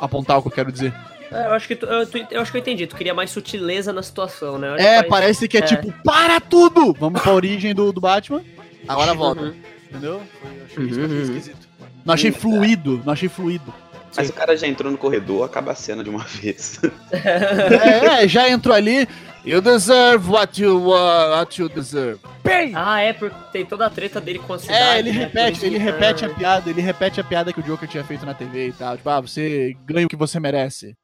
[0.00, 0.94] apontar o que eu quero dizer.
[1.32, 2.86] É, eu acho que tu, eu, tu, eu, acho que eu entendi.
[2.86, 4.74] Tu queria mais sutileza na situação, né?
[4.78, 5.08] É, faz...
[5.08, 6.92] parece que é, é, tipo, para tudo!
[6.92, 8.42] Vamos pra origem do, do Batman.
[8.88, 9.42] Agora volta.
[9.42, 9.54] Uhum.
[9.88, 10.22] Entendeu?
[10.44, 11.22] Eu achei isso uhum.
[11.22, 11.68] esquisito.
[12.04, 13.72] Não achei fluido, não achei fluido.
[14.16, 14.32] Mas Sim.
[14.32, 16.80] o cara já entrou no corredor, acaba a cena de uma vez.
[17.12, 19.06] é, já entrou ali.
[19.44, 22.20] You deserve what you, uh, what you deserve.
[22.44, 22.72] Bem!
[22.74, 24.78] Ah, é, porque tem toda a treta dele com a cidade.
[24.78, 25.18] É, ele né?
[25.18, 28.34] repete, ele repete a piada, ele repete a piada que o Joker tinha feito na
[28.34, 28.98] TV e tal.
[28.98, 30.94] Tipo, ah, você ganha o que você merece.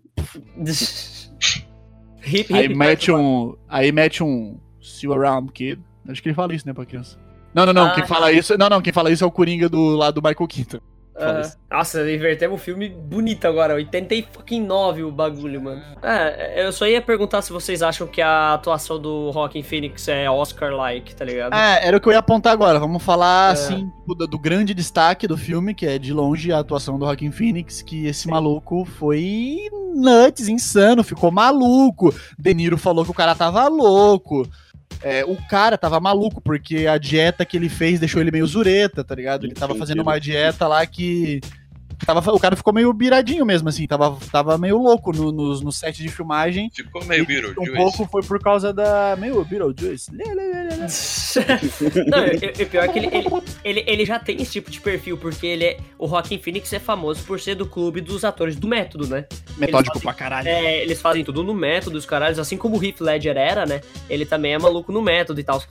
[2.53, 3.57] aí mete um.
[3.69, 4.59] Aí mete um.
[4.81, 5.81] See you around, kid.
[6.09, 7.19] Acho que ele fala isso, né, pra criança.
[7.55, 7.87] Não, não, não.
[7.87, 8.57] Ah, quem fala isso.
[8.59, 10.81] Não, não, quem fala isso é o Coringa do lado do Michael Keaton.
[11.19, 13.75] Uh, nossa, invertemos o filme bonito agora.
[13.75, 15.83] 89 o bagulho, mano.
[16.03, 20.31] É, eu só ia perguntar se vocês acham que a atuação do Rockin' Phoenix é
[20.31, 21.55] Oscar-like, tá ligado?
[21.55, 22.79] É, era o que eu ia apontar agora.
[22.79, 23.53] Vamos falar, é.
[23.53, 27.33] assim, do, do, grande destaque do filme, que é de longe a atuação do Rockin'
[27.33, 28.31] Phoenix, que esse Sim.
[28.31, 29.59] maluco foi
[29.95, 32.15] nuts, insano, ficou maluco.
[32.39, 34.49] De Niro falou que o cara tava louco.
[35.03, 39.05] É, o cara tava maluco, porque a dieta que ele fez deixou ele meio zureta,
[39.05, 39.47] tá ligado?
[39.47, 41.41] Ele tava fazendo uma dieta lá que
[42.05, 45.73] Tava, o cara ficou meio biradinho mesmo, assim, tava, tava meio louco no, no, no
[45.73, 46.71] set de filmagem.
[46.73, 47.71] Ficou meio Beetlejuice.
[47.71, 49.17] Um pouco foi por causa da.
[49.19, 50.11] meio Beetlejuice.
[52.07, 53.29] Não, o pior é que ele, ele,
[53.65, 55.81] ele, ele, já tem esse tipo de perfil, porque ele é.
[55.99, 59.27] O Rockin' Phoenix é famoso por ser do clube dos atores do método, né?
[59.57, 60.49] Metódico fazem, pra caralho.
[60.49, 63.81] É, eles fazem tudo no método, os caralhos, assim como o Heath Ledger era, né?
[64.09, 65.63] Ele também é maluco no método e tal.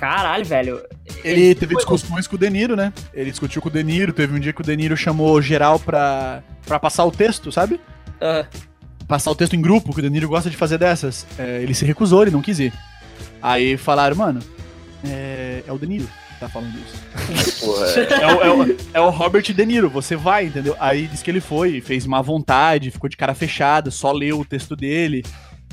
[0.00, 0.82] Caralho, velho.
[1.22, 2.90] Ele, ele teve discussões com o Deniro, né?
[3.12, 4.14] Ele discutiu com o Deniro.
[4.14, 7.78] Teve um dia que o Deniro chamou geral pra, pra passar o texto, sabe?
[8.18, 8.44] Uhum.
[9.06, 11.26] Passar o texto em grupo, que o Deniro gosta de fazer dessas.
[11.38, 12.72] É, ele se recusou, ele não quis ir.
[13.42, 14.40] Aí falaram, mano,
[15.04, 17.60] é, é o Deniro que tá falando isso.
[17.60, 18.22] Porra, é.
[18.22, 20.74] É, o, é, o, é o Robert De Niro, você vai, entendeu?
[20.80, 24.46] Aí disse que ele foi, fez má vontade, ficou de cara fechada, só leu o
[24.46, 25.22] texto dele.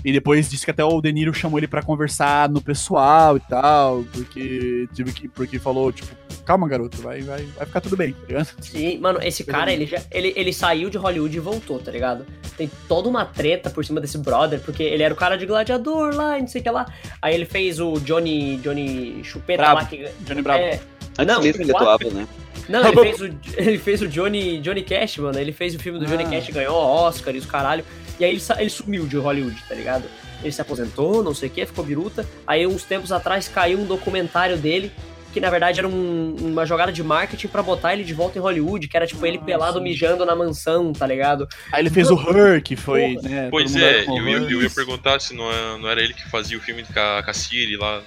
[0.05, 4.05] E depois disse que até o Deniro chamou ele para conversar no pessoal e tal,
[4.13, 8.27] porque tive que, porque falou, tipo, calma, garoto, vai, vai, vai ficar tudo bem, tá
[8.27, 8.55] ligado?
[8.62, 12.25] Sim, mano, esse cara, ele já ele, ele saiu de Hollywood e voltou, tá ligado?
[12.55, 16.15] Tem toda uma treta por cima desse brother, porque ele era o cara de gladiador
[16.15, 16.86] lá, não sei o que lá.
[17.21, 19.75] Aí ele fez o Johnny, Johnny Chupeta Bravo.
[19.75, 20.60] lá que Johnny Bravo.
[20.60, 20.79] É,
[21.17, 22.27] Antes não, mesmo ele atuava, né?
[22.69, 23.25] Não, ele fez, o,
[23.57, 25.39] ele fez o Johnny, Johnny Cash, mano.
[25.39, 26.07] Ele fez o filme do ah.
[26.07, 27.83] Johnny Cash, ganhou Oscar e os caralho.
[28.19, 30.06] E aí ele, ele sumiu de Hollywood, tá ligado?
[30.41, 32.25] Ele se aposentou, não sei o que, ficou biruta.
[32.45, 34.91] Aí uns tempos atrás caiu um documentário dele
[35.34, 38.41] que na verdade era um, uma jogada de marketing para botar ele de volta em
[38.41, 41.47] Hollywood, que era tipo ele pelado mijando na mansão, tá ligado?
[41.71, 43.47] Aí ele fez o Her, que foi, né?
[43.51, 46.58] Pois é, eu ia, eu ia, perguntar se não, é, não era ele que fazia
[46.58, 48.01] o filme com a, com a Siri lá.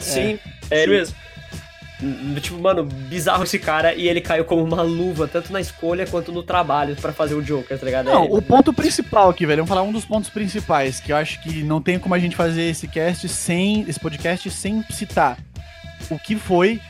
[0.00, 0.38] Sim,
[0.70, 1.14] é, é ele mesmo.
[2.40, 6.32] Tipo, mano, bizarro esse cara e ele caiu como uma luva, tanto na escolha quanto
[6.32, 8.06] no trabalho para fazer o Joker, tá ligado?
[8.06, 11.16] Não, é, o ponto principal aqui, velho, vamos falar um dos pontos principais, que eu
[11.16, 15.38] acho que não tem como a gente fazer esse cast sem, esse podcast sem citar.
[16.10, 16.80] O que foi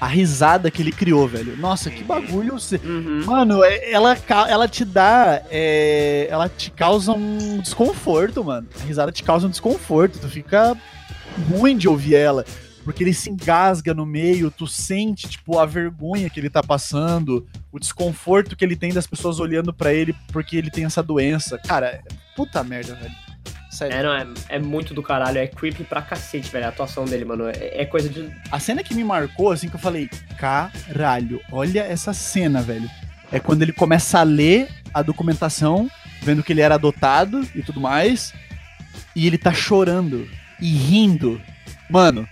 [0.00, 1.56] a risada que ele criou, velho.
[1.56, 2.56] Nossa, que bagulho.
[2.84, 3.24] Uhum.
[3.24, 4.16] Mano, é, ela,
[4.48, 5.42] ela te dá.
[5.50, 8.68] É, ela te causa um desconforto, mano.
[8.80, 10.18] A risada te causa um desconforto.
[10.18, 10.76] Tu fica
[11.50, 12.44] ruim de ouvir ela
[12.88, 17.46] porque ele se engasga no meio, tu sente, tipo, a vergonha que ele tá passando,
[17.70, 21.58] o desconforto que ele tem das pessoas olhando para ele porque ele tem essa doença.
[21.58, 22.02] Cara,
[22.34, 23.14] puta merda, velho.
[23.70, 23.94] Sério.
[23.94, 27.26] É, não, é, é muito do caralho, é creepy pra cacete, velho, a atuação dele,
[27.26, 27.48] mano.
[27.48, 28.32] É, é coisa de.
[28.50, 32.88] A cena que me marcou, assim, que eu falei, caralho, olha essa cena, velho.
[33.30, 35.90] É quando ele começa a ler a documentação,
[36.22, 38.32] vendo que ele era adotado e tudo mais,
[39.14, 40.26] e ele tá chorando
[40.58, 41.38] e rindo.
[41.90, 42.26] Mano,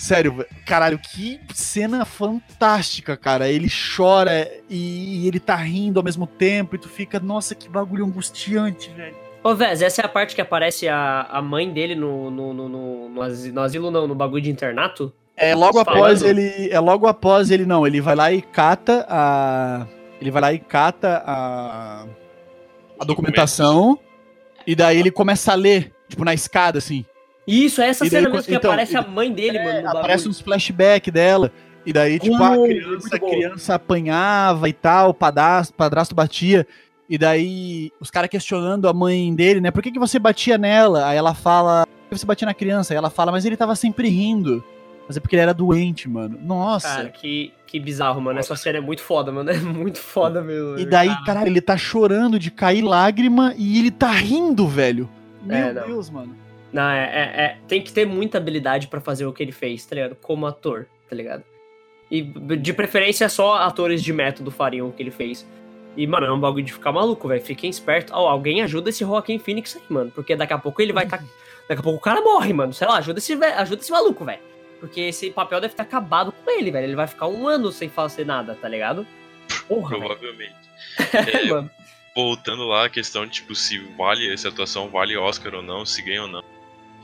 [0.00, 3.50] Sério, caralho, que cena fantástica, cara.
[3.50, 8.06] Ele chora e ele tá rindo ao mesmo tempo e tu fica, nossa, que bagulho
[8.06, 9.14] angustiante, velho.
[9.44, 12.68] Ô, Vez, essa é a parte que aparece a, a mãe dele no, no, no,
[12.70, 15.12] no, no asilo, no asilo não, no bagulho de internato?
[15.36, 16.70] É logo após ele.
[16.70, 17.86] É logo após ele, não.
[17.86, 19.86] Ele vai lá e cata a.
[20.18, 22.06] Ele vai lá e cata a.
[22.98, 23.98] A documentação.
[24.66, 27.04] E daí ele começa a ler, tipo, na escada, assim.
[27.50, 29.82] Isso, é essa E daí, cena mesmo que então, aparece a mãe dele, É, mano.
[29.82, 31.50] no aparece uns flashbacks dela.
[31.84, 33.30] E daí, tipo, a Uh, criança, a bom.
[33.30, 36.66] criança apanhava e tal, o padrasto, padrasto batia.
[37.08, 39.70] E daí, os caras questionando a mãe dele, né?
[39.70, 41.06] Por que, que você batia nela?
[41.08, 42.92] Aí ela fala, por que você batia na criança?
[42.92, 44.62] Aí ela fala, mas ele tava sempre rindo.
[45.08, 46.38] Mas é porque ele era doente, mano.
[46.40, 46.86] Nossa.
[46.86, 48.38] Cara, que, que bizarro, mano.
[48.38, 49.50] Essa cena é muito foda, mano.
[49.50, 50.78] É muito foda mesmo.
[50.78, 55.08] e daí, Cara, caralho, ele tá chorando de cair lágrima e ele tá rindo, velho.
[55.42, 55.72] Meu É.
[55.72, 56.36] Deus, mano.
[56.72, 59.84] Não, é, é- é- tem que ter muita habilidade pra fazer o que ele fez,
[59.84, 60.16] tá ligado?
[60.16, 61.42] Como ator, tá ligado?
[62.10, 65.46] E de preferência só atores de método fariam o que ele fez.
[65.96, 67.42] E, mano, é um bagulho de ficar maluco, velho.
[67.42, 68.12] Fiquem espertos.
[68.12, 70.10] Ó, alguém ajuda esse Joaquim Phoenix aí, mano.
[70.12, 71.18] Porque daqui a pouco ele vai tá.
[71.68, 72.72] Daqui a pouco o cara morre, mano.
[72.72, 74.40] Sei lá, ajuda esse, ajuda esse maluco, velho.
[74.78, 76.84] Porque esse papel deve ter acabado com ele, velho.
[76.86, 79.06] Ele vai ficar um ano sem fazer nada, tá ligado?
[79.68, 79.98] Porra.
[79.98, 80.54] Provavelmente.
[81.12, 81.70] É, mano.
[82.16, 86.00] voltando lá a questão de tipo se vale essa atuação vale Oscar ou não, se
[86.02, 86.42] ganha ou não.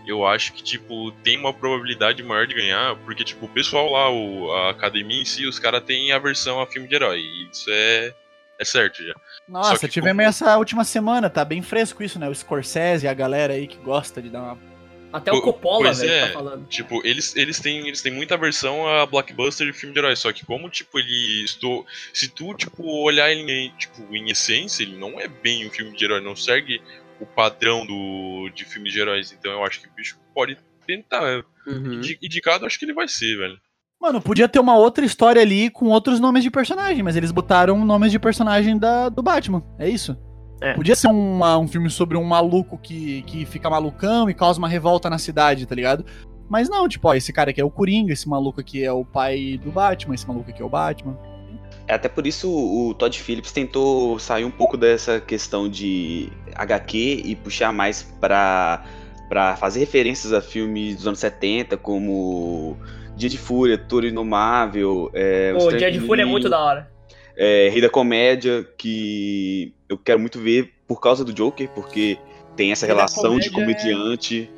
[0.07, 4.11] Eu acho que tipo tem uma probabilidade maior de ganhar, porque tipo o pessoal lá,
[4.11, 7.69] o, a academia em si, os caras têm aversão a filme de herói, e isso
[7.71, 8.14] é
[8.59, 9.12] é certo já.
[9.47, 12.27] Nossa, que tivemos como- essa última semana, tá bem fresco isso, né?
[12.29, 14.77] O Scorsese, a galera aí que gosta de dar uma.
[15.12, 16.27] Até o Po- Coppola, pois velho, é.
[16.29, 16.66] tá falando.
[16.66, 20.33] Tipo, eles, eles, têm, eles têm muita aversão a blockbuster de filme de herói, só
[20.33, 21.87] que como, tipo, ele estou...
[22.12, 25.97] Se tu, tipo, olhar ele em, tipo, em essência, ele não é bem um filme
[25.97, 26.83] de herói, não segue
[27.20, 31.44] o padrão do, de filmes de heróis, então eu acho que o bicho pode tentar.
[31.66, 31.94] Uhum.
[31.94, 33.59] Indi- Indicado, acho que ele vai ser, velho.
[34.00, 37.85] Mano, podia ter uma outra história ali com outros nomes de personagem, mas eles botaram
[37.85, 39.62] nomes de personagem da, do Batman.
[39.79, 40.16] É isso?
[40.61, 40.74] É.
[40.74, 44.68] Podia ser uma- um filme sobre um maluco que, que fica malucão e causa uma
[44.68, 46.05] revolta na cidade, tá ligado?
[46.48, 49.05] Mas não, tipo, ó, esse cara aqui é o Coringa, esse maluco aqui é o
[49.05, 51.18] pai do Batman, esse maluco aqui é o Batman.
[51.88, 57.22] É, Até por isso o Todd Phillips tentou sair um pouco dessa questão de HQ
[57.25, 58.85] e puxar mais pra,
[59.29, 62.77] pra fazer referências a filmes dos anos 70, como
[63.16, 65.11] Dia de Fúria, Toro Inomável.
[65.14, 66.90] É, Pô, o Dia de Fúria é muito da hora.
[67.37, 72.18] é, Rei da Comédia, que eu quero muito ver por causa do Joker, porque
[72.57, 74.51] tem essa Rei relação de Comédia é- comediante.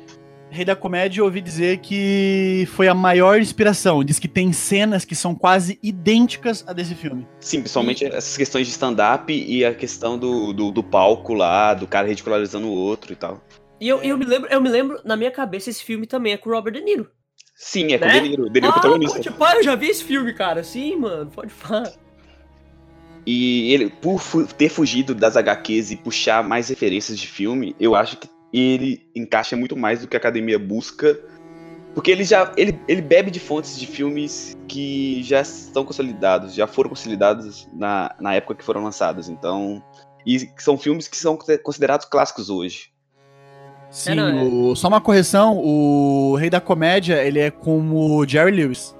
[0.51, 4.03] Rei da Comédia, eu ouvi dizer que foi a maior inspiração.
[4.03, 7.27] Diz que tem cenas que são quase idênticas a desse filme.
[7.39, 11.85] Sim, principalmente essas questões de stand-up e a questão do, do, do palco lá, do
[11.85, 13.43] cara ridicularizando o outro e tal.
[13.79, 16.37] E eu, eu me lembro, eu me lembro, na minha cabeça, esse filme também é
[16.37, 17.09] com o Robert De Niro.
[17.55, 18.17] Sim, é com Né?
[18.17, 19.17] o De Niro, De Niro ah, protagonista.
[19.17, 20.63] pode pá, eu já vi esse filme, cara.
[20.63, 21.93] Sim, mano, pode falar.
[23.25, 24.19] E ele, por
[24.57, 29.55] ter fugido das HQs e puxar mais referências de filme, eu acho que ele encaixa
[29.55, 31.19] muito mais do que a academia busca.
[31.95, 36.67] Porque ele já ele, ele bebe de fontes de filmes que já estão consolidados, já
[36.67, 39.27] foram consolidados na, na época que foram lançados.
[39.29, 39.83] Então.
[40.25, 42.91] E são filmes que são considerados clássicos hoje.
[43.89, 48.27] Sim, não, é- o- só uma correção, o Rei da Comédia, ele é com o
[48.27, 48.95] Jerry Lewis.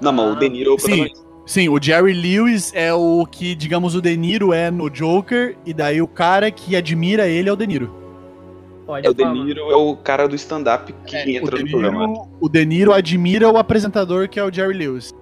[0.00, 1.06] Não, mas Ah, o De Niro é o sim.
[1.46, 5.72] Sim, o Jerry Lewis é o que, digamos, o De Niro é no Joker, e
[5.72, 7.94] daí o cara que admira ele é o De Niro.
[8.86, 9.44] Pode É, o De falar, mano.
[9.44, 12.06] Niro é o cara do stand-up que o, entra De no programa.
[12.06, 15.12] Niro, o De Niro admira o apresentador que é o Jerry Lewis.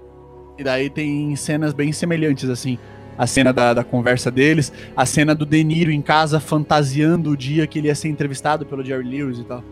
[0.59, 2.79] E daí tem cenas bem semelhantes, assim.
[3.17, 7.37] A cena da, da conversa deles, a cena do De Niro em casa fantasiando o
[7.37, 9.65] dia que ele ia ser entrevistado pelo Jerry Lewis e tal.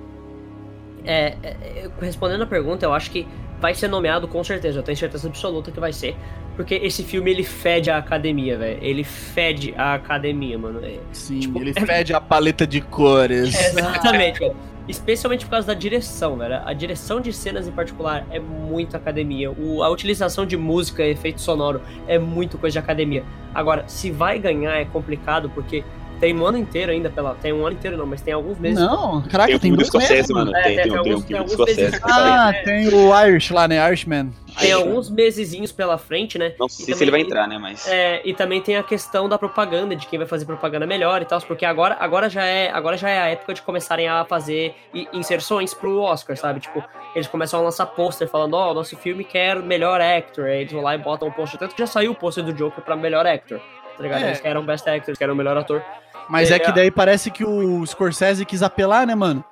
[1.05, 3.27] É, é, é, respondendo a pergunta, eu acho que
[3.61, 4.79] vai ser nomeado com certeza.
[4.79, 6.17] Eu tenho certeza absoluta que vai ser.
[6.57, 8.79] Porque esse filme, ele fede a academia, velho.
[8.83, 10.81] Ele fede a academia, mano.
[10.85, 13.55] É, Sim, Tipo, ele fede a paleta de cores.
[13.55, 14.55] Exatamente, velho.
[14.88, 16.61] Especialmente por causa da direção, velho.
[16.65, 19.51] A direção de cenas em particular é muito academia.
[19.51, 23.25] O- a utilização de música e efeito sonoro é muito coisa de academia.
[23.55, 25.85] Agora, se vai ganhar é complicado, porque
[26.23, 27.35] tem um ano inteiro ainda pela.
[27.35, 28.79] Tem um ano inteiro não, mas tem alguns meses.
[28.79, 30.57] Não, caraca, Tem o tem dois meses, mano.
[30.57, 33.51] É, Tem, tem tem, tem, alguns- um tem alguns meses- tá Ah, tem o Irish
[33.51, 33.85] lá, né?
[33.89, 34.33] Irishman.
[34.57, 36.53] Tem alguns mesezinhos pela frente, né?
[36.61, 37.59] Não sei se também- ele vai entrar, né?
[37.59, 37.89] Mas.
[37.89, 41.25] É, e também tem a questão da propaganda, de quem vai fazer propaganda melhor e
[41.25, 44.77] tal, porque agora, agora, já é, agora já é a época de começarem a fazer
[45.13, 46.61] inserções pro Oscar, sabe?
[46.61, 46.85] Tipo,
[47.17, 50.45] eles começam a lançar pôster falando, ó, nosso filme quer melhor actor.
[50.47, 51.59] Aí eles vão lá e botam o pôster.
[51.59, 53.59] Tanto que já saiu o pôster do Joker pra melhor actor.
[53.97, 54.23] Tá ligado?
[54.23, 54.29] É.
[54.29, 55.83] Eles querem Best Actor, eles querem o melhor ator.
[56.29, 56.73] Mas É, é que é.
[56.73, 59.45] daí parece que o Scorsese quis apelar, né, mano?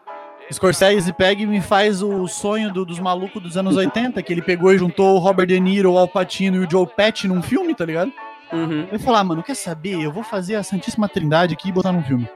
[0.52, 4.42] Scorsese pega e me faz o sonho do- dos malucos dos anos 80, que ele
[4.42, 7.40] pegou e juntou o Robert De Niro, o Al Pacino e o Joe Pesci num
[7.42, 8.12] filme, tá ligado?
[8.52, 8.87] Uhum.
[8.90, 10.02] Ele falou, ah, mano, quer saber?
[10.02, 12.28] Eu vou fazer a Santíssima Trindade aqui e botar num filme.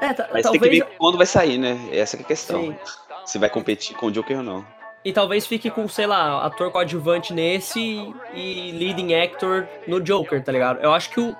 [0.00, 0.60] É, ta- Mas tem talvez.
[0.62, 1.78] que ver quando vai sair, né?
[1.92, 2.60] Essa que é a questão.
[2.60, 2.76] Sim.
[3.24, 4.64] Se vai competir com o Joker ou não.
[5.04, 10.50] E talvez fique com, sei lá, ator coadjuvante nesse e leading actor no Joker, tá
[10.50, 10.80] ligado?
[10.80, 11.36] Eu acho que o.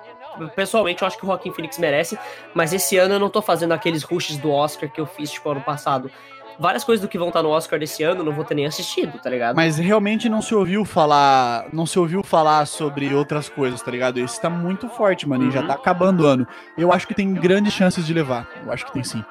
[0.55, 2.17] Pessoalmente, eu acho que o Joaquin Phoenix merece,
[2.53, 5.49] mas esse ano eu não tô fazendo aqueles rushes do Oscar que eu fiz, tipo,
[5.49, 6.09] ano passado.
[6.59, 8.65] várias coisas do que vão estar no Oscar desse ano eu não vou ter nem
[8.65, 9.55] assistido, tá ligado?
[9.55, 11.65] Mas realmente não se ouviu falar.
[11.71, 14.17] Não se ouviu falar sobre outras coisas, tá ligado?
[14.19, 15.47] Esse tá muito forte, mano.
[15.47, 15.67] E já Uhum.
[15.67, 16.47] tá acabando o ano.
[16.75, 18.47] Eu acho que tem grandes chances de levar.
[18.65, 19.23] Eu acho que tem sim.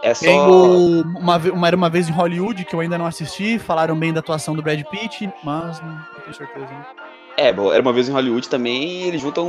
[0.00, 0.26] É só.
[0.26, 3.58] Tem o, uma, uma, Era uma vez em Hollywood, que eu ainda não assisti.
[3.58, 6.66] Falaram bem da atuação do Brad Pitt, mas não tenho certeza.
[6.66, 6.86] né?
[7.38, 9.48] É, bom, era uma vez em Hollywood também, eles juntam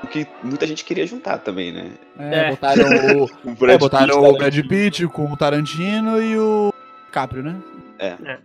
[0.00, 1.90] o que muita gente queria juntar também, né?
[2.16, 2.50] É, É.
[2.50, 3.24] botaram o.
[3.44, 4.38] O é, Brad botaram Pitt, o.
[4.38, 6.72] Brad Pitt com o Tarantino e o
[7.10, 7.56] Caprio, né?
[7.98, 8.14] É.
[8.24, 8.38] É.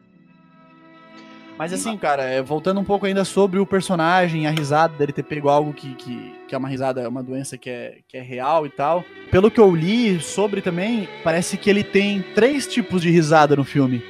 [1.60, 5.22] Mas assim, cara, é, voltando um pouco ainda sobre o personagem, a risada dele ter
[5.22, 8.22] pego algo que, que, que é uma risada, é uma doença que é, que é
[8.22, 9.06] real e tal.
[9.30, 13.64] Pelo que eu li sobre também, parece que ele tem três tipos de risada no
[13.64, 14.04] filme.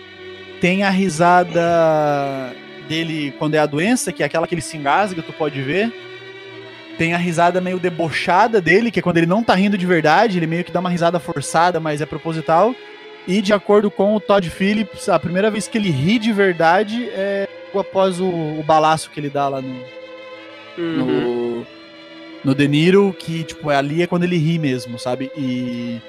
[0.62, 2.56] Tem a risada
[2.92, 5.92] dele quando é a doença, que é aquela que ele se engasga, tu pode ver.
[6.98, 10.38] Tem a risada meio debochada dele, que é quando ele não tá rindo de verdade,
[10.38, 12.76] ele meio que dá uma risada forçada, mas é proposital.
[13.28, 17.08] E de acordo com o Todd Phillips, a primeira vez que ele ri de verdade
[17.14, 19.80] é após o, o balaço que ele dá lá no,
[20.78, 20.96] Uhum.
[21.64, 21.68] no,
[22.44, 25.32] no De Niro, que, tipo, ali é quando ele ri mesmo, sabe?
[25.38, 26.00] E.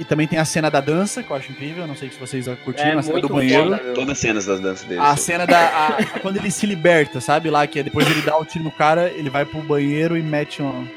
[0.00, 1.86] E também tem a cena da dança, que eu acho incrível.
[1.86, 3.70] Não sei se vocês curtiram, É a cena do banheiro.
[3.70, 3.94] meu.
[3.94, 5.00] Todas as cenas das danças dele.
[5.00, 5.58] A cena da.
[5.58, 7.50] a- a- quando ele se liberta, sabe?
[7.50, 10.22] Lá, que é depois ele dá o tiro no cara, ele vai pro banheiro e
[10.22, 10.88] mete um, um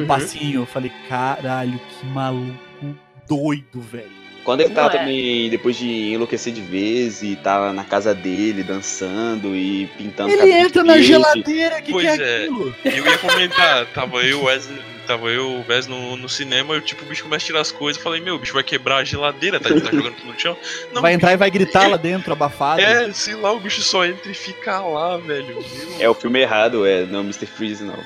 [0.00, 0.06] Uhum.
[0.06, 0.62] passinho.
[0.62, 2.96] Eu falei, caralho, que maluco
[3.28, 4.18] doido, velho.
[4.44, 4.92] Quando ele tá Não, é.
[4.98, 10.50] também, depois de enlouquecer de vez e tá na casa dele dançando e pintando Ele
[10.52, 11.06] entra na verde.
[11.08, 12.36] geladeira, que, Pois que é, é.
[12.44, 12.74] aquilo?
[12.82, 14.78] Eu ia comentar, tava eu, Wesley,
[15.08, 17.72] tava eu, o Wes no, no cinema, e tipo, o bicho começa a tirar as
[17.72, 20.38] coisas, eu falei, meu, o bicho vai quebrar a geladeira, tá, tá jogando tudo no
[20.38, 20.56] chão.
[20.92, 22.80] Não, Vai entrar e vai gritar lá dentro, abafado.
[22.80, 25.46] É, sei lá, o bicho só entra e fica lá, velho.
[25.56, 26.00] Meu.
[26.00, 27.46] É o filme errado, é não Mr.
[27.46, 27.98] Freeze, não.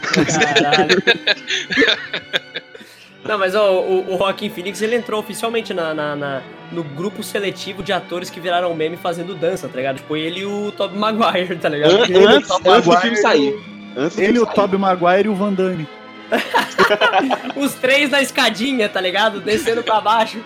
[0.00, 1.02] Caralho.
[3.22, 6.42] Não, mas ó, o, o Joaquin Phoenix ele entrou oficialmente na, na- na-
[6.72, 9.96] no grupo seletivo de atores que viraram meme fazendo dança, tá ligado?
[9.98, 11.92] Tipo, ele e o Tobey Maguire, tá ligado?
[11.96, 13.60] An- antes, o antes do filme sair.
[13.96, 14.46] Antes Ele, o.
[14.46, 15.86] Tobey Maguire e o Van Damme.
[17.56, 19.40] Os três na escadinha, tá ligado?
[19.40, 20.38] Descendo pra baixo.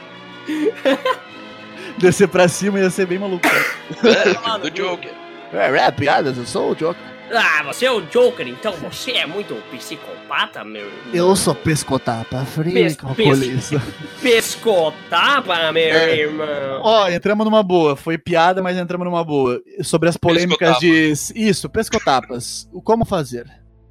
[1.99, 3.47] Descer pra cima ia ser bem maluco.
[3.47, 5.13] É, do Joker.
[5.53, 7.15] É, é, piadas, eu sou o Joker.
[7.33, 10.87] Ah, você é o Joker, então você é muito psicopata, meu.
[11.13, 13.81] Eu sou pescotapa, frio Pes- calculista.
[14.21, 16.17] Pescotapa, meu É.
[16.19, 16.81] irmão.
[16.83, 17.97] Ó, entramos numa boa.
[17.97, 19.61] Foi piada, mas entramos numa boa.
[19.83, 21.13] Sobre as polêmicas de.
[21.35, 22.69] Isso, pescotapas.
[22.73, 23.47] O como fazer.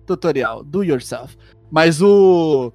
[0.05, 1.35] Tutorial, do yourself.
[1.73, 2.71] Mas o.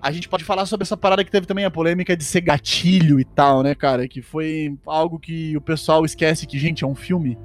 [0.00, 3.18] A gente pode falar sobre essa parada que teve também a polêmica de ser gatilho
[3.18, 4.06] e tal, né, cara?
[4.06, 7.36] Que foi algo que o pessoal esquece que, gente, é um filme.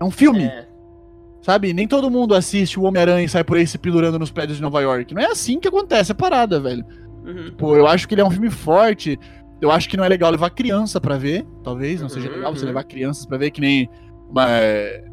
[0.00, 0.44] É um filme.
[0.44, 0.66] É.
[1.42, 1.74] Sabe?
[1.74, 4.62] Nem todo mundo assiste o Homem-Aranha e sai por aí se pendurando nos prédios de
[4.62, 5.12] Nova York.
[5.14, 6.86] Não é assim que acontece a parada, velho.
[7.22, 7.52] Uhum.
[7.58, 9.18] Pô, eu acho que ele é um filme forte.
[9.60, 11.44] Eu acho que não é legal levar criança pra ver.
[11.62, 12.68] Talvez não seja Uhum, legal você uhum.
[12.68, 13.90] levar crianças pra ver, que nem
[14.30, 15.04] uma, é,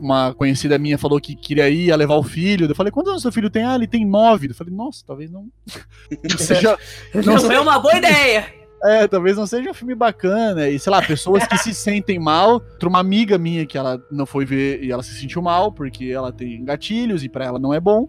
[0.00, 2.66] uma conhecida minha falou que queria ir ia levar o filho.
[2.66, 3.64] Eu falei, quantos anos seu filho tem?
[3.64, 4.48] Ah, ele tem nove.
[4.48, 5.48] Eu falei, nossa, talvez não.
[6.30, 6.78] não seja,
[7.14, 7.56] Não, sei.
[7.56, 8.46] é uma boa ideia.
[8.84, 10.68] é, talvez não seja um filme bacana.
[10.68, 12.62] E sei lá, pessoas que se sentem mal.
[12.84, 16.32] Uma amiga minha que ela não foi ver e ela se sentiu mal porque ela
[16.32, 18.08] tem gatilhos e pra ela não é bom.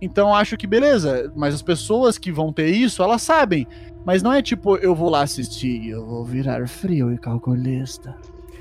[0.00, 3.66] Então acho que beleza, mas as pessoas que vão ter isso, elas sabem.
[4.04, 8.14] Mas não é tipo, eu vou lá assistir e eu vou virar frio e calculista.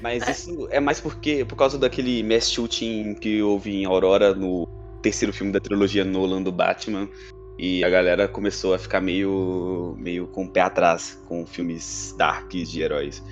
[0.06, 4.68] Mas isso é mais porque por causa daquele mass shooting que houve em Aurora no
[5.02, 7.10] terceiro filme da trilogia Nolan do Batman.
[7.58, 12.70] E a galera começou a ficar meio, meio com o pé atrás com filmes darks
[12.70, 13.24] de heróis.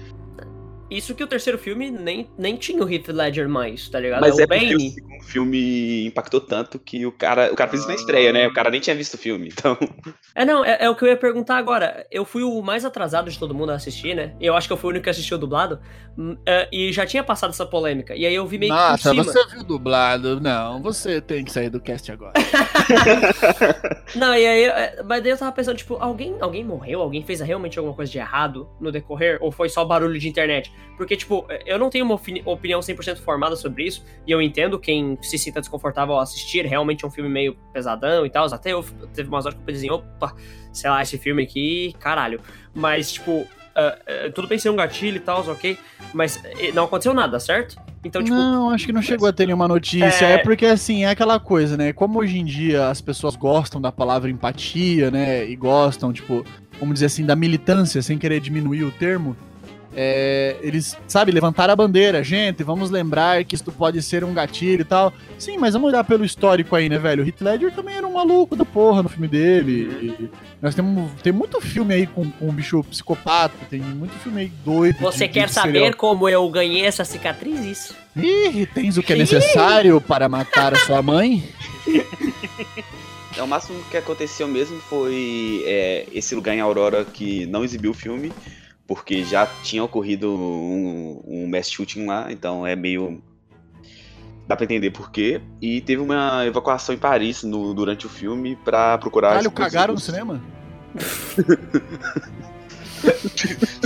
[0.98, 4.22] Isso que o terceiro filme nem, nem tinha o Heath Ledger mais, tá ligado?
[4.22, 4.92] Mas é é o porque o Bane.
[4.92, 8.48] segundo filme impactou tanto que o cara, o cara fez isso na estreia, né?
[8.48, 9.78] O cara nem tinha visto o filme, então...
[10.36, 12.08] É, não, é, é o que eu ia perguntar agora.
[12.10, 14.36] Eu fui o mais atrasado de todo mundo a assistir, né?
[14.42, 15.80] Eu acho que eu fui o único que assistiu dublado.
[16.18, 18.16] hum, é, e já tinha passado essa polêmica.
[18.16, 19.24] E aí eu vi meio que por Nossa, cima.
[19.24, 20.42] você viu dublado?
[20.42, 22.34] Não, você tem que sair do cast agora.
[24.16, 27.02] Não, e aí, é, mas daí eu tava pensando, tipo, alguém, alguém morreu?
[27.02, 29.38] Alguém fez realmente alguma coisa de errado no decorrer?
[29.40, 30.74] Ou foi só barulho de internet?
[30.98, 34.80] Porque, tipo, eu não tenho uma opini- opinião 100% formada sobre isso, e eu entendo
[34.80, 38.74] quem se sinta desconfortável ao assistir, realmente é um filme meio pesadão e tal, até
[38.74, 40.36] eu, teve umas horas que eu pensei, opa,
[40.72, 42.40] sei lá, esse filme aqui, caralho.
[42.74, 45.78] Mas, tipo, ah, ah, tudo bem ser um gatilho e tal, ok,
[46.14, 46.42] mas
[46.74, 47.76] não aconteceu nada, certo?
[48.04, 50.26] Então, tipo, não, acho que não chegou a ter nenhuma notícia.
[50.26, 50.34] É.
[50.34, 50.38] É...
[50.38, 51.94] porque, assim, é aquela coisa, né?
[51.94, 55.50] Como hoje em dia as pessoas gostam da palavra empatia, né?
[55.50, 56.46] E gostam, tipo,
[56.80, 59.36] vamos dizer assim, da militância, sem querer diminuir o termo.
[59.96, 64.82] É, eles, sabe, levantaram a bandeira, gente, vamos lembrar que isso pode ser um gatilho
[64.82, 65.14] e tal.
[65.38, 67.24] Sim, mas vamos olhar pelo histórico aí, né, velho?
[67.24, 70.18] O Heath Ledger também era um maluco da porra no filme dele.
[70.22, 70.30] E
[70.62, 74.52] nós temos tem muito filme aí com, com um bicho psicopata, tem muito filme aí
[74.66, 74.98] doido.
[75.00, 75.98] Você de, quer de saber serial.
[75.98, 77.60] como eu ganhei essa cicatriz?
[77.66, 77.96] Isso.
[78.16, 81.44] Ih, tens o que é necessário para matar a sua mãe?
[83.36, 87.92] É, o máximo que aconteceu mesmo foi é, esse lugar em Aurora que não exibiu
[87.92, 88.32] o filme,
[88.88, 93.22] porque já tinha ocorrido um, um mass shooting lá, então é meio.
[94.48, 95.42] Dá pra entender por quê.
[95.62, 99.30] E teve uma evacuação em Paris no, durante o filme pra procurar.
[99.30, 100.42] Caralho, cagaram no cinema?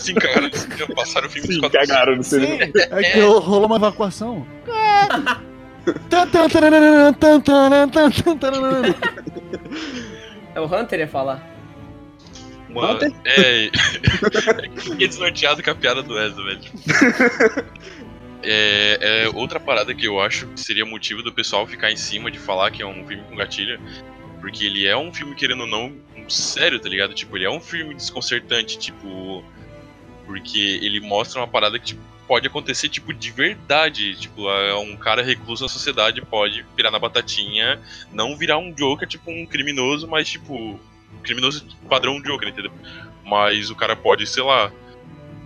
[0.02, 0.96] Sim, cagaram no cinema.
[0.96, 2.66] Passaram o filme Sim, cagaram no cinema.
[2.66, 4.48] Sim, é que rolou uma evacuação.
[10.56, 11.57] é o Hunter ia falar
[12.70, 13.00] uma.
[13.26, 13.66] É.
[13.66, 13.72] é
[14.78, 16.62] fiquei desnorteado com a piada do Ezra, velho.
[18.44, 22.30] É, é, outra parada que eu acho que seria motivo do pessoal ficar em cima
[22.30, 23.80] de falar que é um filme com gatilho.
[24.40, 27.14] Porque ele é um filme, querendo ou não, um sério, tá ligado?
[27.14, 29.44] Tipo, ele é um filme desconcertante, tipo.
[30.26, 34.16] Porque ele mostra uma parada que tipo, pode acontecer, tipo, de verdade.
[34.16, 34.48] Tipo,
[34.80, 37.82] um cara recluso na sociedade pode virar na batatinha,
[38.14, 40.80] não virar um Joker, tipo, um criminoso, mas, tipo,
[41.28, 42.72] criminoso padrão Joker, entendeu?
[43.24, 44.72] Mas o cara pode, sei lá,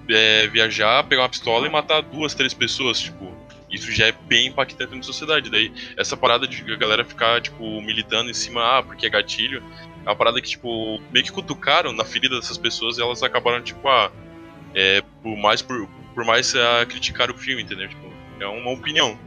[0.09, 3.31] é, viajar, pegar uma pistola e matar duas, três pessoas, tipo.
[3.69, 5.49] Isso já é bem impactante na sociedade.
[5.49, 9.63] Daí, essa parada de a galera ficar, tipo, militando em cima, ah, porque é gatilho,
[10.05, 13.61] é uma parada que, tipo, meio que cutucaram na ferida dessas pessoas e elas acabaram,
[13.61, 14.11] tipo, ah,
[14.75, 17.87] é, por mais, por, por mais a criticar o filme, entendeu?
[17.87, 18.11] Tipo,
[18.41, 19.17] é uma opinião.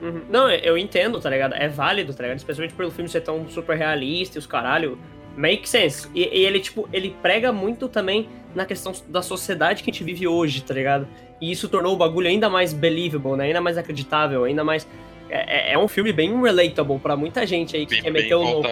[0.00, 0.22] Uhum.
[0.28, 1.54] Não, eu entendo, tá ligado?
[1.54, 2.38] É válido, tá ligado?
[2.38, 4.98] Especialmente pelo filme ser tão super realista e os caralho.
[5.36, 6.08] Make sense.
[6.14, 10.02] E, e, ele, tipo, ele prega muito também na questão da sociedade que a gente
[10.02, 11.06] vive hoje, tá ligado?
[11.40, 13.44] E isso tornou o bagulho ainda mais believable, né?
[13.44, 14.88] Ainda mais acreditável, ainda mais.
[15.28, 18.34] É, é, é um filme bem relatable para muita gente aí que bem, quer meter
[18.34, 18.68] o louco.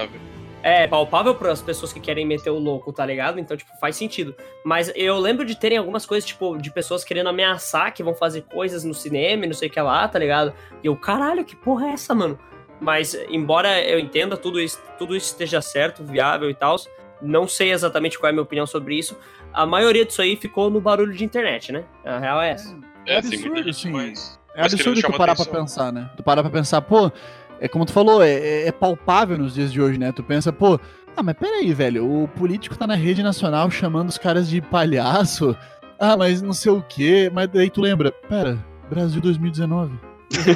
[0.63, 3.39] É, palpável para as pessoas que querem meter o louco, tá ligado?
[3.39, 4.35] Então, tipo, faz sentido.
[4.65, 8.45] Mas eu lembro de terem algumas coisas, tipo, de pessoas querendo ameaçar que vão fazer
[8.45, 10.55] coisas no cinema e não sei o que lá, tá ligado?
[10.83, 12.39] E eu, caralho, que porra é essa, mano?
[12.81, 16.77] Mas, embora eu entenda tudo isso, tudo isso esteja certo, viável e tal,
[17.23, 19.17] não sei exatamente qual é a minha opinião sobre isso.
[19.53, 21.85] A maioria disso aí ficou no barulho de internet, né?
[22.05, 22.77] A real é essa.
[23.07, 23.91] É, é absurdo, sim.
[23.91, 25.53] Mas, é absurdo tu parar atenção.
[25.53, 26.11] pra pensar, né?
[26.17, 27.11] Tu parar pra pensar, pô,
[27.61, 30.13] é como tu falou, é, é, é, palpável nos dias de hoje, né?
[30.13, 30.79] Tu pensa, pô,
[31.17, 35.57] ah, mas peraí, velho, o político tá na rede nacional chamando os caras de palhaço.
[35.99, 37.31] Ah, mas não sei o quê.
[37.33, 38.59] Mas daí tu lembra, pera,
[38.91, 39.99] Brasil 2019.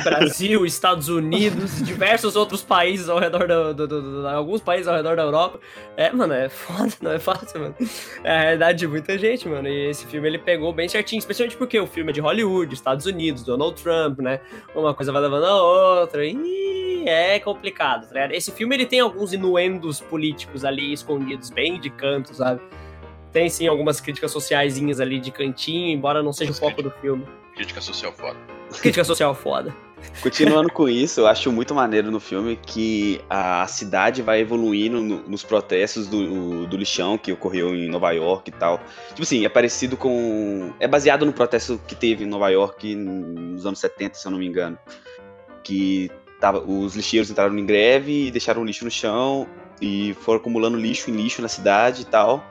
[0.03, 4.97] Brasil, Estados Unidos, diversos outros países ao redor do, do, do, do, alguns países ao
[4.97, 5.61] redor da Europa.
[5.97, 7.75] É, mano, é foda, não é fácil, mano.
[8.23, 9.69] É a realidade de muita gente, mano.
[9.69, 13.07] E esse filme ele pegou bem certinho, especialmente porque o filme é de Hollywood, Estados
[13.07, 14.41] Unidos, Donald Trump, né?
[14.75, 15.63] Uma coisa vai levando a
[16.01, 16.25] outra.
[16.25, 18.33] E é complicado, tá ligado?
[18.33, 22.61] Esse filme ele tem alguns inuendos políticos ali escondidos, bem de canto, sabe?
[23.33, 27.27] Tem sim algumas críticas sociaisinhas ali de cantinho, embora não seja o foco do filme.
[27.55, 28.39] Crítica social foda.
[28.81, 29.75] Crítica social foda.
[30.23, 35.29] Continuando com isso, eu acho muito maneiro no filme que a cidade vai evoluindo no,
[35.29, 38.81] nos protestos do, do lixão que ocorreu em Nova York e tal.
[39.09, 40.73] Tipo assim, é parecido com.
[40.79, 44.39] É baseado no protesto que teve em Nova York nos anos 70, se eu não
[44.39, 44.79] me engano.
[45.63, 46.11] Que
[46.41, 49.47] tava, os lixeiros entraram em greve e deixaram o lixo no chão
[49.81, 52.45] e foram acumulando lixo em lixo na cidade e tal.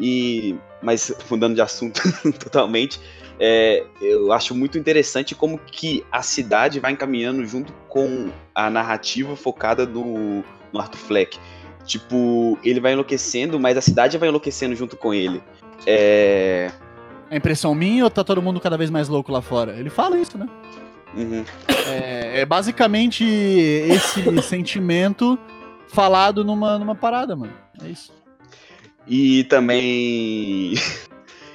[0.00, 0.56] E.
[0.82, 2.00] Mas mudando de assunto
[2.38, 3.00] totalmente
[3.44, 9.34] é, eu acho muito interessante como que a cidade vai encaminhando junto com a narrativa
[9.34, 11.38] focada no, no Arthur Fleck.
[11.84, 15.42] Tipo, ele vai enlouquecendo, mas a cidade vai enlouquecendo junto com ele.
[15.84, 16.70] É...
[17.28, 19.76] É impressão minha ou tá todo mundo cada vez mais louco lá fora?
[19.76, 20.48] Ele fala isso, né?
[21.16, 21.44] Uhum.
[21.88, 25.36] É, é, basicamente esse sentimento
[25.88, 27.52] falado numa, numa parada, mano.
[27.82, 28.12] É isso.
[29.06, 30.74] E também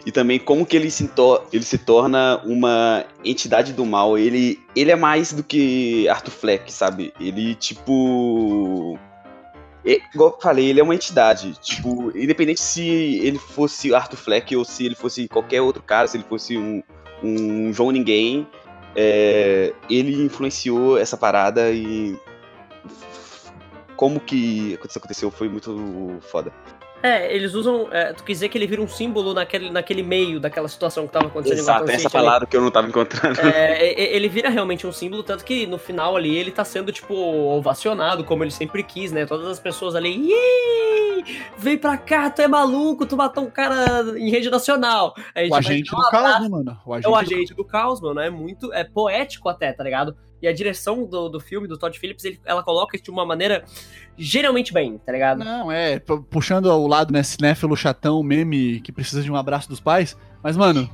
[0.07, 1.11] e também como que ele se,
[1.51, 4.17] ele se torna uma entidade do mal.
[4.17, 7.13] Ele, ele é mais do que Arthur Fleck, sabe?
[7.19, 8.97] Ele, tipo.
[9.85, 11.59] É, igual eu falei, ele é uma entidade.
[11.61, 12.87] Tipo, independente se
[13.21, 16.81] ele fosse Arthur Fleck ou se ele fosse qualquer outro cara, se ele fosse um,
[17.21, 18.47] um João Ninguém,
[18.95, 22.17] é, ele influenciou essa parada e.
[23.97, 26.53] Como que isso aconteceu foi muito foda.
[27.07, 27.87] É, eles usam.
[27.91, 31.13] É, tu quer dizer que ele vira um símbolo naquele, naquele meio daquela situação que
[31.13, 32.47] tava acontecendo Exato, em essa palavra ali.
[32.47, 33.39] que eu não tava encontrando.
[33.39, 37.13] É, ele vira realmente um símbolo, tanto que no final ali ele tá sendo, tipo,
[37.15, 39.25] ovacionado, como ele sempre quis, né?
[39.25, 40.29] Todas as pessoas ali.
[41.57, 45.13] Vem pra cá, tu é maluco, tu matou um cara em rede nacional.
[45.49, 46.77] o agente do caos, né, mano?
[46.85, 47.57] O agente é o agente do...
[47.57, 48.19] do caos, mano.
[48.19, 50.15] É muito, é poético até, tá ligado?
[50.41, 53.25] E a direção do, do filme, do Todd Phillips, ele, ela coloca isso de uma
[53.25, 53.63] maneira
[54.17, 55.43] geralmente bem, tá ligado?
[55.43, 55.99] Não, é,
[56.29, 60.17] puxando ao lado, né, cinéfilo chatão, meme que precisa de um abraço dos pais.
[60.41, 60.89] Mas, mano,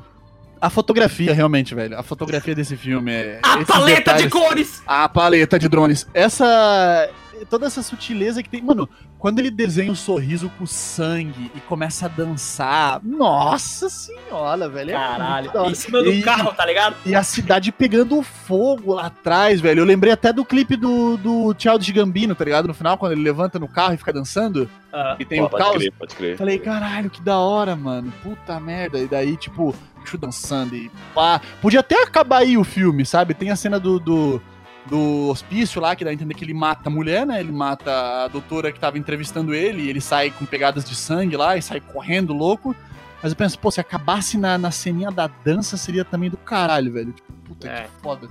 [0.64, 1.98] a fotografia, realmente, velho.
[2.00, 3.40] A fotografia desse filme é.
[3.44, 4.84] A paleta detalhes, de cores!
[4.88, 6.08] A paleta de drones.
[6.14, 7.10] Essa.
[7.50, 8.62] Toda essa sutileza que tem.
[8.62, 14.92] Mano, quando ele desenha um sorriso com sangue e começa a dançar, nossa senhora, velho.
[14.92, 16.96] É Caralho, em cima do e, carro, tá ligado?
[17.06, 19.80] E a cidade pegando fogo lá atrás, velho.
[19.80, 22.68] Eu lembrei até do clipe do, do Childish Gambino, tá ligado?
[22.68, 24.70] No final, quando ele levanta no carro e fica dançando.
[24.94, 25.78] Uh, e tem pô, o caos.
[25.78, 26.38] Crer, pode crer.
[26.38, 28.14] Falei, caralho, que da hora, mano.
[28.22, 29.00] Puta merda.
[29.00, 31.42] E daí, tipo, bicho dançando e pá.
[31.62, 33.34] Podia até acabar aí o filme, sabe?
[33.34, 34.42] Tem a cena do, do
[34.86, 37.40] do hospício lá, que dá a entender que ele mata a mulher, né?
[37.40, 41.38] Ele mata a doutora que tava entrevistando ele, e ele sai com pegadas de sangue
[41.38, 42.76] lá e sai correndo louco.
[43.22, 46.92] Mas eu penso, pô, se acabasse na, na ceninha da dança, seria também do caralho,
[46.92, 47.14] velho.
[47.14, 47.84] Tipo, puta é.
[47.84, 48.28] que foda.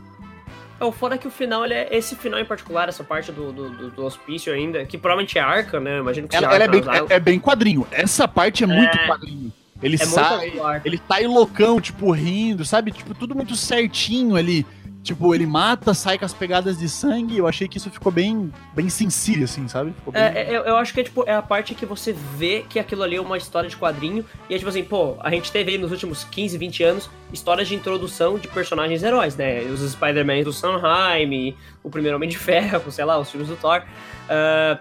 [0.78, 3.32] É, o foda é que o final, ele é, esse final em particular, essa parte
[3.32, 5.98] do, do, do, do hospício ainda, que provavelmente é arca, né?
[5.98, 7.86] Imagino que ela, ela é, bem, é, é, bem quadrinho.
[7.90, 9.52] Essa parte é, é muito quadrinho.
[9.82, 10.52] Ele é sai,
[10.84, 12.92] ele sai loucão, tipo, rindo, sabe?
[12.92, 14.66] Tipo, tudo muito certinho ali.
[15.02, 17.36] Tipo, ele mata, sai com as pegadas de sangue.
[17.36, 19.92] Eu achei que isso ficou bem, bem sincero, assim, sabe?
[20.06, 20.22] Bem...
[20.22, 23.02] É, eu, eu, acho que é, tipo, é a parte que você vê que aquilo
[23.02, 24.24] ali é uma história de quadrinho.
[24.48, 27.74] E é tipo assim, pô, a gente teve nos últimos 15, 20 anos histórias de
[27.74, 29.62] introdução de personagens heróis, né?
[29.62, 33.82] Os Spider-Man do Sanheim, o primeiro Homem de Ferro, sei lá, os filmes do Thor.
[33.82, 34.78] Uh,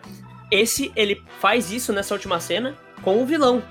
[0.51, 3.63] esse, ele faz isso nessa última cena com o vilão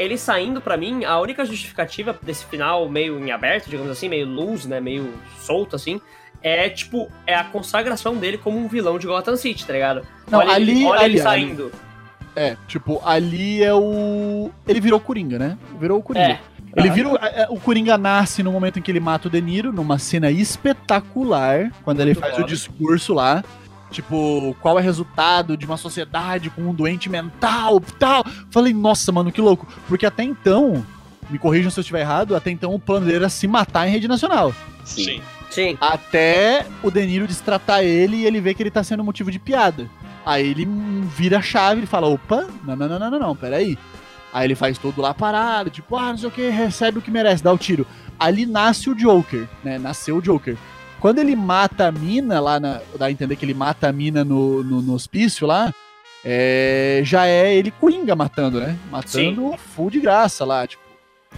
[0.00, 4.26] ele saindo para mim, a única justificativa desse final meio em aberto, digamos assim, meio
[4.26, 6.00] luz, né, meio solto assim,
[6.42, 10.02] é tipo, é a consagração dele como um vilão de Gotham City, tá ligado?
[10.30, 11.64] Não, olha ali, ele, olha ali, ele saindo.
[11.64, 11.90] Ali.
[12.34, 14.50] É, tipo, ali é o.
[14.66, 15.58] Ele virou o Coringa, né?
[15.78, 16.26] Virou o Coringa.
[16.26, 16.40] É.
[16.76, 17.08] Ele vira.
[17.08, 19.98] O, é, o Coringa nasce no momento em que ele mata o De Niro, numa
[19.98, 23.44] cena espetacular, quando ele faz o discurso lá.
[23.90, 28.24] Tipo, qual é o resultado de uma sociedade com um doente mental tal.
[28.50, 29.66] Falei, nossa, mano, que louco.
[29.88, 30.84] Porque até então,
[31.28, 33.92] me corrijam se eu estiver errado, até então o plano dele era se matar em
[33.92, 34.54] rede nacional.
[34.84, 35.20] Sim.
[35.50, 35.76] Sim.
[35.80, 39.90] Até o Deniro destratar ele e ele vê que ele tá sendo motivo de piada.
[40.24, 40.68] Aí ele
[41.16, 43.76] vira a chave e fala: opa, não, não, não, não, não, não, peraí.
[44.32, 47.10] Aí ele faz tudo lá parado, tipo, ah, não sei o que, recebe o que
[47.10, 47.84] merece, dá o tiro.
[48.18, 49.76] Ali nasce o Joker, né?
[49.76, 50.56] Nasceu o Joker.
[51.00, 54.22] Quando ele mata a mina lá, na, dá a entender que ele mata a mina
[54.22, 55.74] no, no, no hospício lá,
[56.22, 58.76] é, já é ele Coringa matando, né?
[58.90, 59.56] Matando Sim.
[59.56, 60.82] full de graça lá, tipo.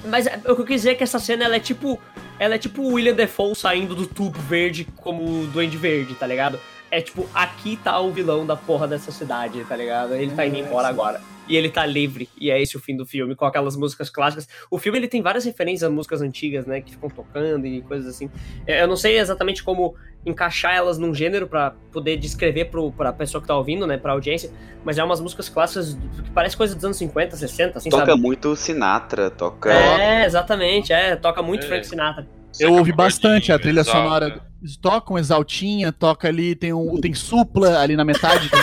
[0.07, 1.99] Mas é, o que eu quis dizer é que essa cena ela é tipo.
[2.39, 6.27] Ela é tipo o William Defoe saindo do tubo verde como o Duende Verde, tá
[6.27, 6.59] ligado?
[6.91, 10.15] É tipo, aqui tá o vilão da porra dessa cidade, tá ligado?
[10.15, 12.29] Ele tá indo embora agora e ele tá livre.
[12.41, 14.49] E é esse o fim do filme, com aquelas músicas clássicas.
[14.71, 16.81] O filme ele tem várias referências a músicas antigas, né?
[16.81, 18.31] Que ficam tocando e coisas assim.
[18.67, 23.13] É, eu não sei exatamente como encaixar elas num gênero para poder descrever pro, pra
[23.13, 23.97] pessoa que tá ouvindo, né?
[23.97, 24.51] Pra audiência.
[24.85, 28.21] Mas é umas músicas clássicas que parece coisa dos anos 50, 60, assim, toca sabe?
[28.21, 29.73] muito Sinatra, toca.
[29.73, 31.17] É, exatamente, é.
[31.17, 31.69] Toca muito é.
[31.69, 32.27] Frank Sinatra.
[32.61, 34.03] Eu ouvi bastante a trilha exalta.
[34.03, 34.43] sonora.
[34.61, 38.49] Eles tocam exaltinha, toca ali, tem um tem supla ali na metade.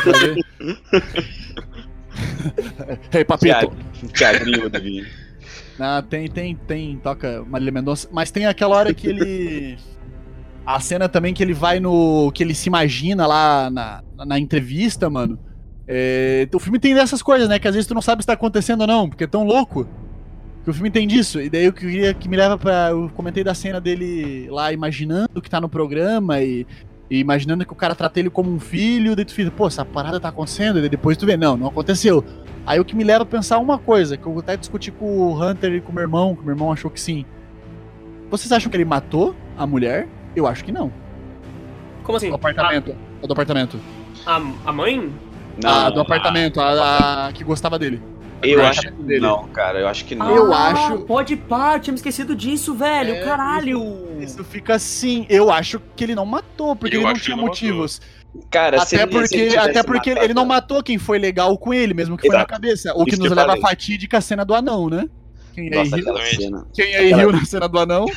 [3.14, 3.72] Ei, papito.
[4.14, 5.08] Tiago Divino.
[5.78, 9.78] Não, tem, tem, tem, toca Marília Mendonça, mas tem aquela hora que ele.
[10.66, 12.32] A cena também que ele vai no.
[12.34, 15.40] que ele se imagina lá na, na entrevista, mano.
[15.88, 17.58] É, o filme tem dessas coisas, né?
[17.58, 19.88] Que às vezes tu não sabe se tá acontecendo ou não, porque é tão louco.
[20.64, 21.40] Que o filme tem disso.
[21.40, 22.90] E daí eu queria que me leva pra.
[22.90, 26.68] Eu comentei da cena dele lá imaginando que tá no programa e
[27.10, 29.84] e imaginando que o cara trata ele como um filho, daí tu fica, pô, essa
[29.84, 32.24] parada tá acontecendo, e depois tu vê, não, não aconteceu.
[32.66, 35.42] Aí o que me leva a pensar uma coisa, que eu até discuti com o
[35.42, 37.26] Hunter e com o meu irmão, que o meu irmão achou que sim.
[38.30, 40.08] Vocês acham que ele matou a mulher?
[40.36, 40.92] Eu acho que não.
[42.04, 42.30] Como assim?
[42.30, 42.96] O apartamento.
[43.24, 43.26] A...
[43.26, 43.80] do apartamento.
[44.26, 44.36] A,
[44.66, 45.12] a mãe?
[45.62, 48.00] Não, a, do apartamento, a, a, que gostava dele.
[48.42, 49.20] Eu acho que dele.
[49.20, 50.36] não, cara, eu acho que não.
[50.36, 51.00] Eu ah, acho.
[51.00, 53.16] Pode pá, tinha me esquecido disso, velho.
[53.16, 53.80] É, caralho.
[54.20, 55.26] Isso, isso, fica assim.
[55.30, 58.02] Eu acho que ele não matou, porque eu ele não tinha motivos.
[58.50, 61.94] Cara, até porque, ele até porque matado, ele não matou quem foi legal com ele,
[61.94, 62.38] mesmo que Exato.
[62.38, 62.94] foi na cabeça.
[62.96, 65.10] O que nos leva à fatídica cena do anão, né?
[65.54, 66.68] Quem Nossa, aí, riu, cena.
[66.74, 67.22] Quem aí aquela...
[67.22, 68.06] riu na cena do anão?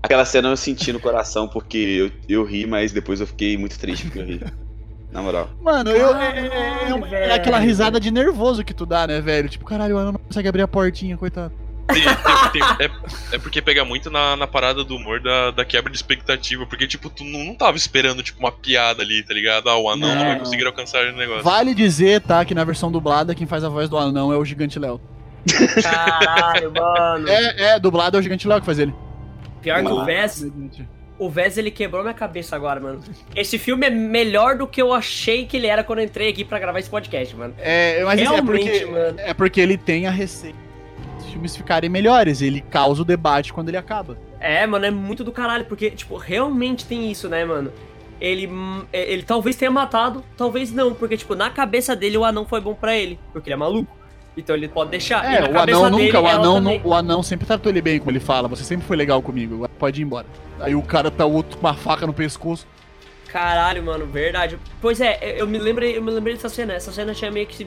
[0.00, 3.76] Aquela cena eu senti no coração porque eu, eu ri, mas depois eu fiquei muito
[3.78, 4.40] triste porque eu ri.
[5.10, 5.48] Na moral.
[5.62, 9.48] Mano, eu, é, é, é, é, aquela risada de nervoso que tu dá, né, velho?
[9.48, 11.52] Tipo, caralho, o anão não consegue abrir a portinha, coitado.
[11.88, 12.90] Tem, tem, tem, é,
[13.36, 16.66] é, porque pega muito na, na parada do humor da, da quebra de expectativa.
[16.66, 19.70] Porque, tipo, tu não, não tava esperando, tipo, uma piada ali, tá ligado?
[19.70, 21.42] Ah, o anão não, não vai conseguir alcançar o negócio.
[21.42, 24.44] Vale dizer, tá, que na versão dublada, quem faz a voz do anão é o
[24.44, 25.00] Gigante Léo.
[25.82, 27.28] Caralho, mano.
[27.28, 28.94] É, é, dublado é o Gigante Léo que faz ele.
[29.62, 30.44] Pior que o Vez.
[31.18, 33.00] O Vez ele quebrou minha cabeça agora, mano.
[33.34, 36.44] Esse filme é melhor do que eu achei que ele era quando eu entrei aqui
[36.44, 37.54] para gravar esse podcast, mano.
[37.58, 39.20] É, mas Realmente, é porque, mano.
[39.20, 40.68] é porque ele tem a receita
[41.18, 42.40] os filmes ficarem melhores.
[42.40, 44.16] Ele causa o debate quando ele acaba.
[44.40, 47.72] É, mano, é muito do caralho, porque, tipo, realmente tem isso, né, mano?
[48.20, 48.48] Ele,
[48.92, 52.60] é, ele talvez tenha matado, talvez não, porque, tipo, na cabeça dele o anão foi
[52.60, 53.97] bom para ele, porque ele é maluco.
[54.38, 55.24] Então ele pode deixar.
[55.24, 58.10] É, o anão dele, nunca, o anão, não, o anão sempre tratou ele bem, como
[58.10, 58.48] ele fala.
[58.48, 60.26] Você sempre foi legal comigo, pode ir embora.
[60.60, 62.66] Aí o cara tá outro com uma faca no pescoço.
[63.28, 64.58] Caralho, mano, verdade.
[64.80, 66.72] Pois é, eu me lembrei, eu me lembrei dessa cena.
[66.72, 67.66] Essa cena tinha meio que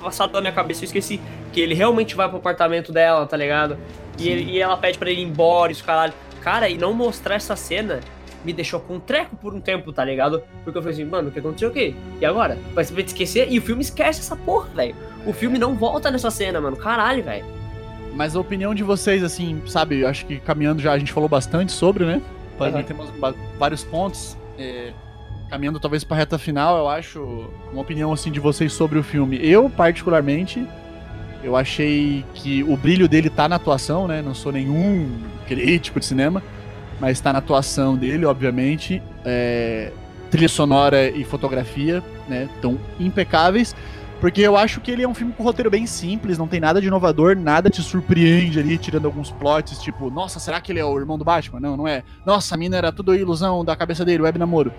[0.00, 1.20] passado pela minha cabeça, eu esqueci.
[1.52, 3.76] Que ele realmente vai pro apartamento dela, tá ligado?
[4.18, 6.14] E, ele, e ela pede para ele ir embora, isso, caralho.
[6.40, 8.00] Cara, e não mostrar essa cena
[8.44, 10.42] me deixou com um treco por um tempo, tá ligado?
[10.62, 11.94] Porque eu falei assim, mano, o que aconteceu o quê?
[12.20, 12.56] E agora?
[12.72, 13.48] Vai se esquecer?
[13.50, 14.94] E o filme esquece essa porra, velho.
[15.26, 16.76] O filme não volta nessa cena, mano.
[16.76, 17.44] Caralho, velho.
[18.14, 21.72] Mas a opinião de vocês, assim, sabe, acho que caminhando já a gente falou bastante
[21.72, 22.22] sobre, né?
[22.58, 22.82] Uhum.
[22.82, 23.12] Temos
[23.58, 24.38] vários pontos.
[24.58, 24.92] É,
[25.48, 29.38] caminhando talvez pra reta final, eu acho uma opinião assim de vocês sobre o filme.
[29.42, 30.66] Eu, particularmente,
[31.42, 34.22] eu achei que o brilho dele tá na atuação, né?
[34.22, 35.10] Não sou nenhum
[35.46, 36.42] crítico de cinema,
[36.98, 39.02] mas tá na atuação dele, obviamente.
[39.24, 39.92] É,
[40.30, 42.48] trilha sonora e fotografia, né?
[42.60, 43.74] Tão impecáveis.
[44.20, 46.58] Porque eu acho que ele é um filme com um roteiro bem simples, não tem
[46.58, 50.80] nada de inovador, nada te surpreende ali, tirando alguns plots, tipo, nossa, será que ele
[50.80, 51.60] é o irmão do Batman?
[51.60, 52.02] Não, não é.
[52.24, 54.72] Nossa, a mina era tudo ilusão da cabeça dele, web namoro.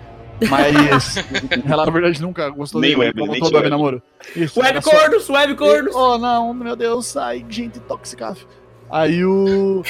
[0.48, 1.16] Mas
[1.68, 4.02] ela, na verdade, nunca gostou nem dele, web, nem do web namoro.
[4.34, 5.32] Isso, web cornos, só...
[5.34, 5.94] web cornos!
[5.94, 8.36] Oh, não, meu Deus, sai, gente tóxica.
[8.90, 9.82] Aí o.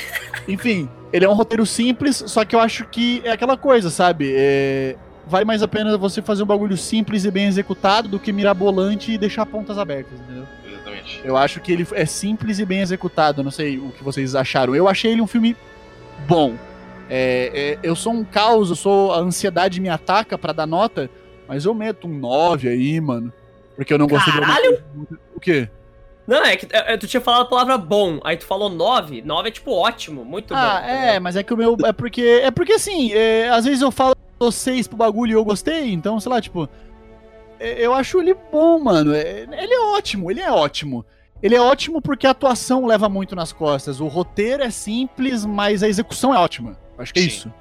[0.47, 4.33] Enfim, ele é um roteiro simples, só que eu acho que é aquela coisa, sabe?
[4.35, 4.97] É
[5.29, 9.13] vale mais a pena você fazer um bagulho simples e bem executado do que mirabolante
[9.13, 10.45] e deixar pontas abertas, entendeu?
[10.67, 11.21] Exatamente.
[11.23, 13.43] Eu acho que ele é simples e bem executado.
[13.43, 14.75] Não sei o que vocês acharam.
[14.75, 15.57] Eu achei ele um filme
[16.27, 16.55] bom.
[17.11, 19.13] É, é, eu sou um caos, eu sou.
[19.13, 21.11] A ansiedade me ataca para dar nota,
[21.47, 23.33] mas eu meto um 9 aí, mano.
[23.77, 24.83] Porque eu não gostei Caralho!
[24.95, 25.19] de.
[25.35, 25.69] O quê?
[26.29, 29.23] Não, é que é, tu tinha falado a palavra bom, aí tu falou 9.
[29.23, 30.87] 9 é tipo ótimo, muito ah, bom.
[30.87, 31.75] Ah, é, mas é que o meu.
[31.87, 32.21] É porque.
[32.21, 35.91] É porque assim, é, às vezes eu falo dou 6 pro bagulho e eu gostei,
[35.91, 36.69] então, sei lá, tipo.
[37.59, 39.15] É, eu acho ele bom, mano.
[39.15, 41.03] É, ele é ótimo, ele é ótimo.
[41.43, 43.99] Ele é ótimo porque a atuação leva muito nas costas.
[43.99, 46.77] O roteiro é simples, mas a execução é ótima.
[46.99, 47.29] Acho que é Sim.
[47.29, 47.55] isso.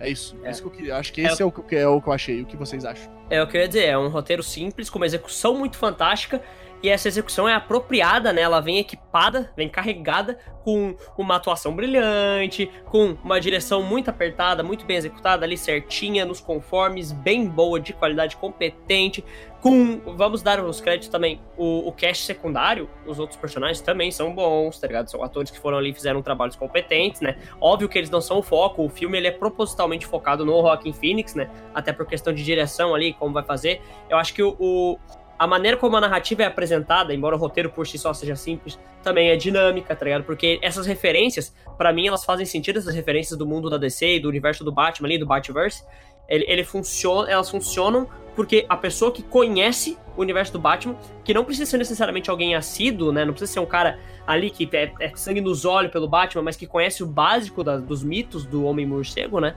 [0.00, 0.36] É isso.
[0.42, 0.50] É.
[0.50, 0.96] isso que eu queria.
[0.96, 2.42] Acho que esse é, é, o que, é o que eu achei.
[2.42, 3.19] O que vocês acham?
[3.30, 3.84] É o que eu ia dizer.
[3.86, 6.42] É um roteiro simples, com uma execução muito fantástica
[6.82, 8.40] e essa execução é apropriada, né?
[8.40, 14.84] Ela vem equipada, vem carregada com uma atuação brilhante, com uma direção muito apertada, muito
[14.84, 19.24] bem executada ali certinha, nos conformes, bem boa, de qualidade competente,
[19.60, 24.34] com, vamos dar os créditos também, o, o cast secundário, os outros personagens também são
[24.34, 25.10] bons, tá ligado?
[25.10, 27.36] São atores que foram ali e fizeram trabalhos competentes, né?
[27.60, 30.92] Óbvio que eles não são o foco, o filme ele é propositalmente focado no Rockin'
[30.92, 31.50] Phoenix, né?
[31.74, 33.80] Até por questão de direção ali, como vai fazer.
[34.08, 34.98] Eu acho que o, o
[35.38, 38.78] a maneira como a narrativa é apresentada, embora o roteiro por si só seja simples,
[39.02, 40.24] também é dinâmica, tá ligado?
[40.24, 44.20] Porque essas referências, para mim, elas fazem sentido, essas referências do mundo da DC e
[44.20, 45.82] do universo do Batman ali, do Batverse,
[46.28, 48.06] ele, ele funciona, elas funcionam
[48.36, 50.94] porque a pessoa que conhece o universo do Batman,
[51.24, 53.24] que não precisa ser necessariamente alguém assíduo, né?
[53.24, 56.56] Não precisa ser um cara ali que é, é sangue nos olhos pelo Batman, mas
[56.56, 59.54] que conhece o básico da, dos mitos do Homem-Morcego, né?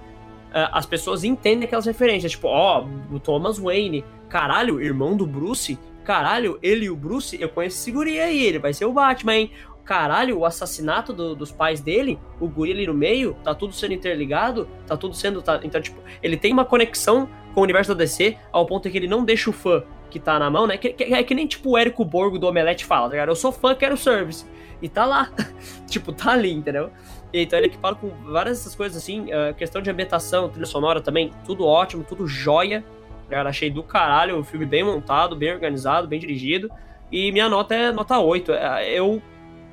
[0.54, 5.26] Uh, as pessoas entendem aquelas referências, tipo, ó, oh, o Thomas Wayne, caralho, irmão do
[5.26, 8.94] Bruce, caralho, ele e o Bruce, eu conheço esse guri aí, ele vai ser o
[8.94, 9.52] Batman, hein?
[9.84, 13.94] Caralho, o assassinato do, dos pais dele, o guri ali no meio, tá tudo sendo
[13.94, 15.42] interligado, tá tudo sendo.
[15.42, 18.98] Tá, então, tipo, ele tem uma conexão com o universo da DC ao ponto que
[18.98, 19.84] ele não deixa o fã
[20.14, 20.78] que tá na mão, né?
[20.78, 23.30] Que, que, é que nem tipo o Érico Borgo do Omelete fala, tá ligado?
[23.30, 24.46] Eu sou fã, quero service.
[24.80, 25.32] E tá lá.
[25.90, 26.92] tipo, tá ali, entendeu?
[27.34, 31.32] Então ele equipado com várias dessas coisas assim, uh, questão de ambientação, trilha sonora também,
[31.46, 32.84] tudo ótimo, tudo joia.
[33.30, 36.70] Cara, achei do caralho, o filme bem montado, bem organizado, bem dirigido.
[37.12, 38.52] E minha nota é nota 8.
[38.52, 39.22] É, eu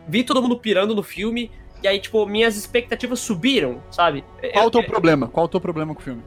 [0.09, 1.51] vi todo mundo pirando no filme,
[1.83, 4.25] e aí, tipo, minhas expectativas subiram, sabe?
[4.53, 5.29] Qual o teu problema?
[5.29, 6.23] Qual o teu problema com o filme?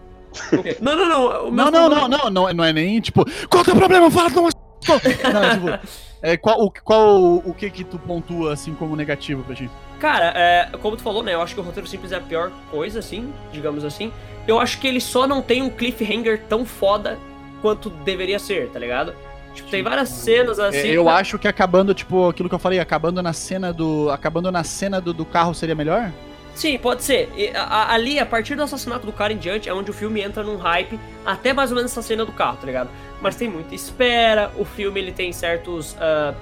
[0.81, 1.51] Não, não, não.
[1.51, 4.09] Não, não, não, não, não, não é nem, tipo, qual o teu problema?
[4.09, 4.93] Fala, não, não, tipo,
[6.24, 9.69] é, qual, o, qual o que que tu pontua, assim, como negativo pra ti?
[9.99, 12.49] Cara, é, como tu falou, né, eu acho que o roteiro simples é a pior
[12.71, 14.09] coisa, assim, digamos assim.
[14.47, 17.19] Eu acho que ele só não tem um cliffhanger tão foda
[17.61, 19.13] quanto deveria ser, tá ligado?
[19.53, 20.78] Tipo, tem várias cenas assim.
[20.78, 24.09] É, eu acho que acabando, tipo, aquilo que eu falei, acabando na cena do.
[24.09, 26.11] Acabando na cena do, do carro seria melhor?
[26.55, 27.32] Sim, pode ser.
[27.36, 30.21] E, a, ali, a partir do assassinato do cara em diante, é onde o filme
[30.21, 32.89] entra num hype, até mais ou menos essa cena do carro, tá ligado?
[33.24, 36.36] Mas tem muita espera, o filme ele tem certos uh,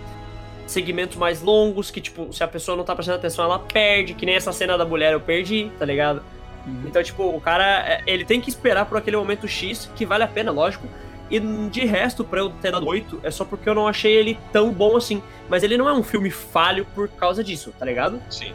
[0.66, 4.26] segmentos mais longos, que tipo, se a pessoa não tá prestando atenção, ela perde, que
[4.26, 6.24] nem essa cena da mulher eu perdi, tá ligado?
[6.66, 6.86] Uhum.
[6.88, 10.24] Então, tipo, o cara, é, ele tem que esperar por aquele momento X, que vale
[10.24, 10.88] a pena, lógico,
[11.30, 14.38] e de resto, pra eu ter dado 8, é só porque eu não achei ele
[14.52, 15.24] tão bom assim.
[15.48, 18.20] Mas ele não é um filme falho por causa disso, tá ligado?
[18.30, 18.54] Sim.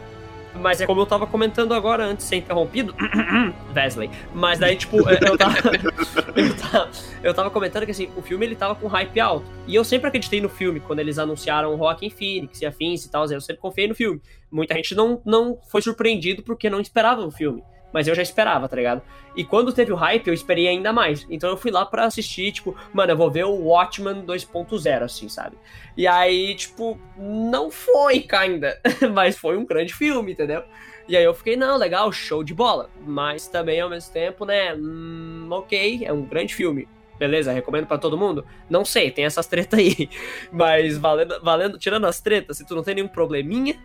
[0.59, 2.93] Mas é como eu tava comentando agora, antes de ser interrompido.
[3.75, 4.09] Wesley.
[4.33, 5.57] Mas daí, tipo, eu tava,
[6.35, 6.89] eu tava,
[7.23, 7.49] eu tava.
[7.49, 9.45] comentando que assim, o filme ele tava com hype alto.
[9.67, 13.05] E eu sempre acreditei no filme, quando eles anunciaram o Rock em Phoenix e afins
[13.05, 13.25] e tal.
[13.25, 14.21] Eu sempre confiei no filme.
[14.51, 17.63] Muita gente não, não foi surpreendido porque não esperava o filme.
[17.97, 19.01] Mas eu já esperava, tá ligado?
[19.35, 21.25] E quando teve o hype, eu esperei ainda mais.
[21.31, 25.27] Então eu fui lá para assistir, tipo, mano, eu vou ver o Watchmen 2.0, assim,
[25.27, 25.57] sabe?
[25.97, 28.79] E aí, tipo, não foi, ainda.
[29.15, 30.61] mas foi um grande filme, entendeu?
[31.07, 32.87] E aí eu fiquei, não, legal, show de bola.
[33.03, 36.87] Mas também, ao mesmo tempo, né, hum, ok, é um grande filme.
[37.17, 38.45] Beleza, recomendo para todo mundo?
[38.69, 40.07] Não sei, tem essas tretas aí.
[40.53, 43.75] Mas valendo, valendo, tirando as tretas, se tu não tem nenhum probleminha,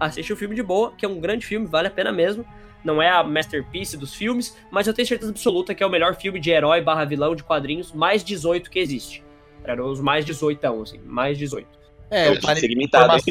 [0.00, 2.44] assiste o filme de boa, que é um grande filme, vale a pena mesmo
[2.84, 6.14] não é a masterpiece dos filmes, mas eu tenho certeza absoluta que é o melhor
[6.16, 9.22] filme de herói barra vilão de quadrinhos mais 18 que existe.
[9.64, 11.66] Era os mais 18, assim, mais 18.
[12.10, 13.14] É, eu parei segmentado.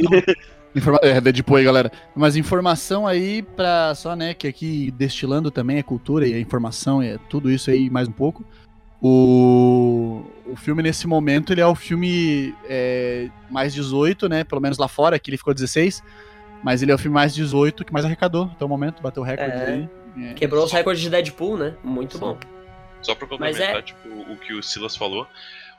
[0.74, 1.92] Informa é, Deadpool aí, galera.
[2.16, 7.02] Mas informação aí pra só, né, que aqui destilando também é cultura e a informação
[7.02, 8.46] é tudo isso aí mais um pouco.
[9.02, 14.78] O, o filme nesse momento ele é o filme é, mais 18, né, pelo menos
[14.78, 16.02] lá fora, que ele ficou 16
[16.64, 19.58] mas ele é o filme mais 18 que mais arrecadou até o momento, bateu recorde
[19.58, 19.90] é, aí.
[20.30, 20.34] É.
[20.34, 21.76] Quebrou os recordes de Deadpool, né?
[21.84, 22.20] Muito Sim.
[22.20, 22.38] bom.
[23.02, 23.82] Só pra complementar, é...
[23.82, 25.28] tipo, o que o Silas falou,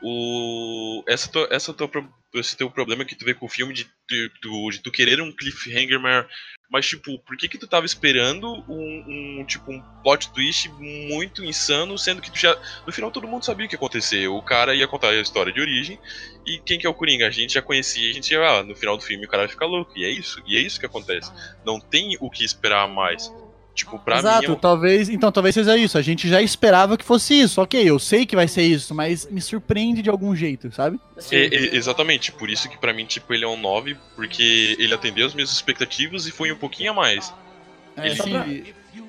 [0.02, 1.04] o...
[1.06, 1.88] essa, tua, essa tua,
[2.34, 5.20] esse teu problema que tu vê com o filme de, de, de, de tu querer
[5.20, 6.28] um cliffhanger maior,
[6.72, 11.44] mas, tipo, por que que tu tava esperando um, um, tipo, um plot twist muito
[11.44, 12.56] insano, sendo que tu já...
[12.86, 14.26] No final todo mundo sabia o que ia acontecer.
[14.28, 15.98] O cara ia contar a história de origem,
[16.46, 17.26] e quem que é o Coringa?
[17.26, 18.60] A gente já conhecia, a gente já...
[18.60, 19.92] Ah, no final do filme o cara vai ficar louco.
[19.94, 21.30] E é isso, e é isso que acontece.
[21.62, 23.30] Não tem o que esperar mais.
[23.74, 24.54] Tipo, pra Exato, mim.
[24.54, 25.08] É talvez.
[25.08, 25.96] Então, talvez seja isso.
[25.96, 27.60] A gente já esperava que fosse isso.
[27.60, 31.00] Ok, eu sei que vai ser isso, mas me surpreende de algum jeito, sabe?
[31.30, 34.92] É, é, exatamente, por isso que para mim, tipo, ele é um 9, porque ele
[34.92, 37.32] atendeu as minhas expectativas e foi um pouquinho a mais.
[37.96, 38.46] É, ele, pra...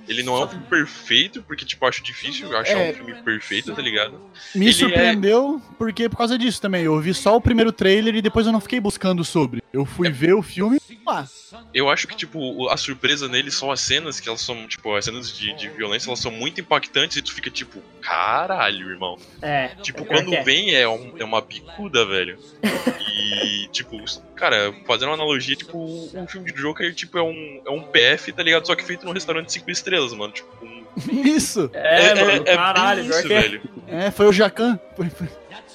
[0.07, 2.91] ele não é um filme perfeito, porque, tipo, acho difícil achar é...
[2.91, 4.19] um filme perfeito, tá ligado?
[4.53, 5.75] Me ele surpreendeu, é...
[5.77, 6.83] porque por causa disso também.
[6.83, 9.63] Eu vi só o primeiro trailer e depois eu não fiquei buscando sobre.
[9.71, 10.11] Eu fui é...
[10.11, 11.25] ver o filme ah,
[11.73, 15.03] eu acho que, tipo, a surpresa nele são as cenas, que elas são, tipo, as
[15.03, 19.17] cenas de, de violência, elas são muito impactantes e tu fica, tipo, caralho, irmão.
[19.41, 19.69] É.
[19.81, 20.41] Tipo, quando é.
[20.43, 22.39] vem é, um, é uma bicuda, velho.
[22.63, 23.97] E, tipo,
[24.35, 25.77] cara, fazendo uma analogia, tipo,
[26.13, 28.65] um filme de Joker, tipo, é um, é um PF, tá ligado?
[28.65, 30.33] Só que feito num restaurante de 5 estrelas, mano.
[30.33, 30.83] Tipo, um...
[31.25, 31.69] Isso!
[31.73, 33.61] É, é, mano, é, caralho, isso, velho.
[33.87, 34.79] É, foi o Jacan.
[34.95, 35.27] Foi, foi.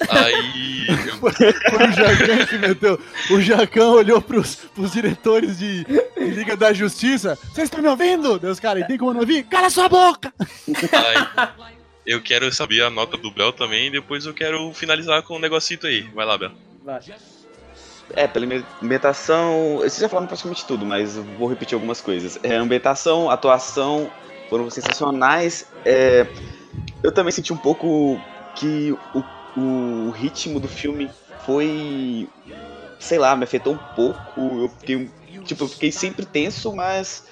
[0.07, 0.87] Aí.
[1.19, 2.99] Foi o Jacan que meteu.
[3.31, 7.35] O Jacan olhou pros, pros diretores de, de Liga da Justiça.
[7.35, 8.39] Vocês estão me ouvindo?
[8.39, 9.43] Deus, cara, e tem como não ouvir?
[9.43, 10.33] Cala sua boca!
[10.39, 11.49] Aí,
[12.05, 15.39] eu quero saber a nota do Bel também e depois eu quero finalizar com um
[15.39, 16.01] negocito aí.
[16.13, 16.51] Vai lá, Bel.
[16.83, 17.01] Vai.
[18.15, 18.45] É, pela
[18.81, 19.77] ambientação.
[19.77, 22.39] Vocês já falaram praticamente tudo, mas vou repetir algumas coisas.
[22.43, 24.09] É, ambientação, atuação
[24.49, 25.65] foram sensacionais.
[25.85, 26.27] É,
[27.03, 28.19] eu também senti um pouco
[28.55, 29.23] que o
[29.55, 31.09] o ritmo do filme
[31.45, 32.27] foi.
[32.99, 34.61] sei lá, me afetou um pouco.
[34.61, 35.09] Eu fiquei,
[35.45, 37.25] tipo, eu fiquei sempre tenso, mas.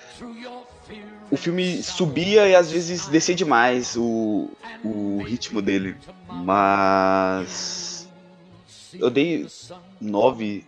[1.29, 4.49] O filme subia e às vezes descia demais o,
[4.83, 5.95] o ritmo dele.
[6.29, 8.07] Mas.
[8.93, 9.45] Eu dei
[9.99, 10.65] 9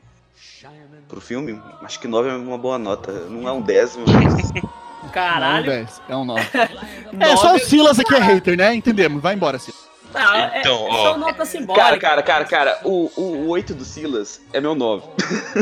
[1.07, 1.59] pro filme.
[1.81, 3.11] Acho que 9 é uma boa nota.
[3.29, 4.51] Não é um 10, mas.
[5.11, 5.65] Caralho.
[5.65, 6.49] Não é um 10, é um 9.
[7.19, 8.73] é, só o Silas aqui é hater, né?
[8.73, 9.21] Entendemos.
[9.21, 9.89] Vai embora, Silas.
[10.13, 11.17] Ah, é, então, é, ó.
[11.17, 11.83] nota simbólica.
[11.83, 15.07] Cara, cara, cara, cara, o, o, o 8 do Silas é meu 9.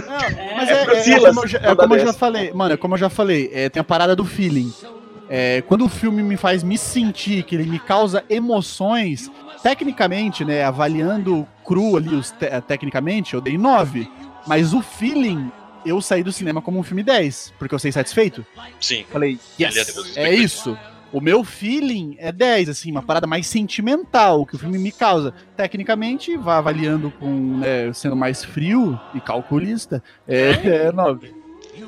[0.08, 2.54] Não, é, mas é, é, é, Silas, como, eu, já, é como eu já falei,
[2.54, 4.74] mano, é como eu já falei, é, tem a parada do feeling.
[5.30, 9.30] É, quando o filme me faz me sentir, que ele me causa emoções,
[9.62, 14.10] tecnicamente, né, avaliando cru ali, os te tecnicamente, eu dei 9.
[14.46, 15.52] Mas o feeling,
[15.86, 18.46] eu saí do cinema como um filme 10, porque eu saí satisfeito.
[18.80, 19.06] Sim.
[19.12, 20.78] Falei, yes, é isso.
[21.12, 25.34] O meu feeling é 10, assim, uma parada mais sentimental que o filme me causa.
[25.56, 30.52] Tecnicamente, vá avaliando com né, sendo mais frio e calculista, é,
[30.88, 31.34] é 9.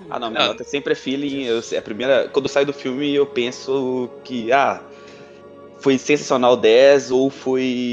[0.09, 1.43] Ah, não, minha nota sempre é feeling.
[1.43, 4.81] Eu, a primeira, quando eu saio do filme, eu penso que, ah,
[5.79, 7.91] foi sensacional 10 ou foi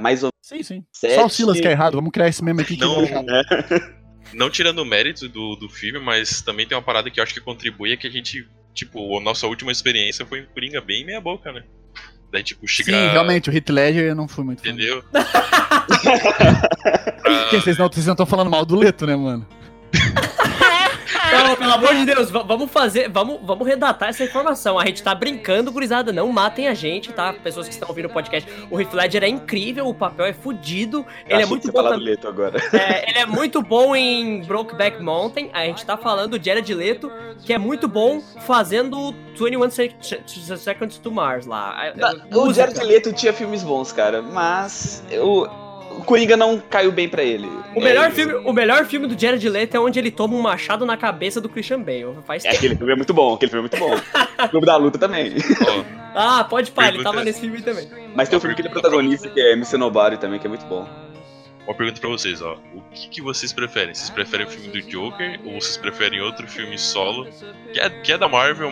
[0.00, 0.84] mais ou Sim, sim.
[0.92, 1.94] Sete- Só o Silas que é errado.
[1.94, 2.94] Vamos criar esse meme aqui que Não.
[2.96, 3.24] vou achar.
[4.34, 7.32] Não tirando o mérito do, do filme, mas também tem uma parada que eu acho
[7.32, 11.04] que contribui é que a gente, tipo, a nossa última experiência foi em Coringa bem
[11.06, 11.62] meia boca, né?
[12.32, 12.92] Daí, tipo, chegar.
[12.92, 14.68] Sim, realmente, o Heath Ledger eu não fui muito fã.
[14.68, 15.04] Entendeu?
[17.22, 19.46] Porque vocês não estão falando mal do Leto, né, mano?
[21.34, 24.78] Não, pelo amor de Deus, va- vamos fazer, vamos, vamos redatar essa informação.
[24.78, 27.32] A gente tá brincando, gurizada, não matem a gente, tá?
[27.32, 28.48] Pessoas que estão ouvindo o podcast.
[28.70, 31.78] O Heath Ledger é incrível, o papel é fudido, ele é muito que você bom
[31.78, 32.10] falar do também.
[32.14, 32.58] Leto agora.
[32.74, 35.50] É, ele é muito bom em Brokeback Mountain.
[35.52, 37.10] A gente tá falando de Jared Leto,
[37.44, 39.94] que é muito bom fazendo 21 Sec-
[40.58, 41.74] Seconds to Mars lá.
[41.86, 42.52] É, O.
[42.52, 45.48] Jared Leto tinha filmes bons, cara, mas eu,
[45.98, 47.48] o Coringa não caiu bem pra ele.
[47.74, 50.40] O melhor, É, filme, o melhor filme do Jared Leto é onde ele toma um
[50.42, 52.16] machado na cabeça do Christian Bale.
[52.26, 52.58] Faz É, tempo.
[52.58, 53.96] aquele filme é muito bom, aquele filme é muito bom.
[54.44, 55.32] o Clube da Luta também.
[55.66, 55.84] Ó,
[56.14, 57.88] Ah, pode parar, ele tava nesse filme também.
[58.14, 60.48] Mas tem um filme que ele é protagonista, que é MC Nobody também, que é
[60.50, 60.86] muito bom.
[61.66, 62.56] uma pergunta pra vocês, ó.
[62.74, 63.94] O que, que vocês preferem?
[63.94, 67.26] Vocês preferem o filme do Joker ou vocês preferem outro filme solo?
[67.72, 68.70] Que é, que é da Marvel,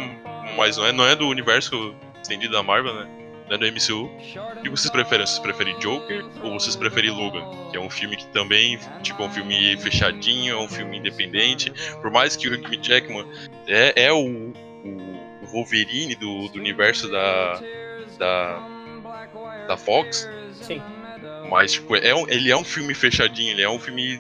[0.56, 3.06] mas não é, não é do universo estendido da Marvel, né?
[3.53, 4.11] Não é do MCU.
[4.59, 5.26] O que vocês preferem?
[5.26, 7.44] Vocês preferem Joker ou vocês preferem Logan?
[7.70, 11.70] Que é um filme que também, tipo, é um filme fechadinho, é um filme independente.
[12.00, 13.26] Por mais que o Hugh Jackman
[13.66, 14.88] é, é o, o,
[15.42, 17.61] o Wolverine do, do universo da,
[18.18, 18.68] da,
[19.68, 20.26] da Fox,
[20.62, 20.80] Sim.
[21.50, 24.18] mas, tipo, é um- ele é um filme fechadinho, ele é um filme.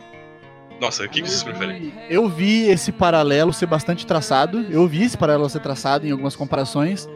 [0.80, 1.92] Nossa, o que, que vocês preferem?
[2.10, 4.66] Eu vi esse paralelo ser bastante traçado.
[4.68, 7.08] Eu vi esse paralelo ser traçado em algumas comparações.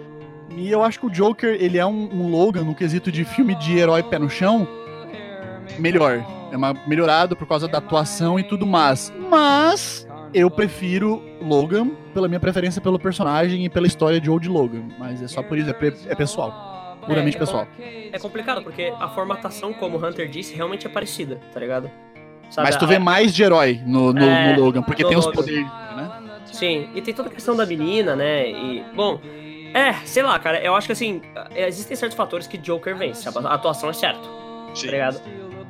[0.57, 3.55] E eu acho que o Joker, ele é um, um Logan no quesito de filme
[3.55, 4.67] de herói pé no chão.
[5.79, 6.25] Melhor.
[6.51, 9.13] É uma, melhorado por causa da atuação e tudo mais.
[9.31, 14.85] Mas eu prefiro Logan pela minha preferência pelo personagem e pela história de Old Logan.
[14.99, 15.75] Mas é só por isso, é,
[16.13, 16.97] é pessoal.
[17.05, 17.67] Puramente É, pessoal.
[18.13, 21.91] É complicado, porque a formatação, como o Hunter disse, realmente é parecida, tá ligado?
[22.51, 25.17] Sabe, Mas tu a- vê mais de herói no, no, É, no Logan, porque tem
[25.17, 25.37] os Logan.
[25.37, 26.11] poderes, né?
[26.47, 28.49] Sim, e tem toda a questão da menina, né?
[28.51, 29.21] E, bom,
[29.77, 31.21] é, sei lá, cara, eu acho que assim,
[31.55, 33.29] existem certos fatores que Joker vence.
[33.29, 34.29] A atuação é certo,
[34.75, 34.87] Sim.
[34.87, 35.21] tá ligado?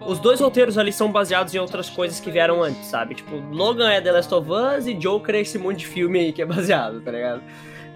[0.00, 3.16] Os dois roteiros ali são baseados em outras coisas que vieram antes, sabe?
[3.16, 6.32] Tipo, Logan é The Last of Us e Joker é esse monte de filme aí
[6.32, 7.42] que é baseado, tá ligado?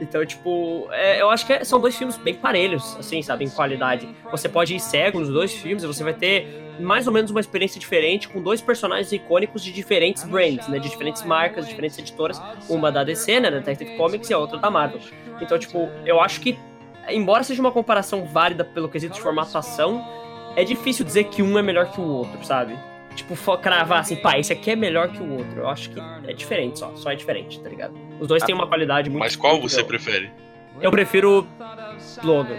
[0.01, 3.51] Então, tipo, é, eu acho que é- são dois filmes bem parelhos, assim, sabe, em
[3.51, 4.09] qualidade.
[4.31, 7.39] Você pode ir cego nos dois filmes e você vai ter mais ou menos uma
[7.41, 10.79] experiência diferente com dois personagens icônicos de diferentes brands, né?
[10.79, 12.41] De diferentes marcas, de diferentes editoras.
[12.69, 13.51] Uma da DC, né?
[13.51, 15.01] Da Detective Comics e a outra da Marvel.
[15.41, 16.59] Então, tipo, eu acho que,
[17.09, 20.05] embora seja uma comparação válida pelo quesito de formatação,
[20.57, 22.77] é difícil dizer que um é melhor que o outro, sabe?
[23.15, 25.61] Tipo, cravar assim, pá, esse aqui é melhor que o outro.
[25.61, 27.95] Eu acho que é diferente só, só é diferente, tá ligado?
[28.21, 30.31] Os dois têm uma qualidade muito Mas qual você prefere?
[30.81, 31.47] Eu prefiro
[32.23, 32.57] Logan.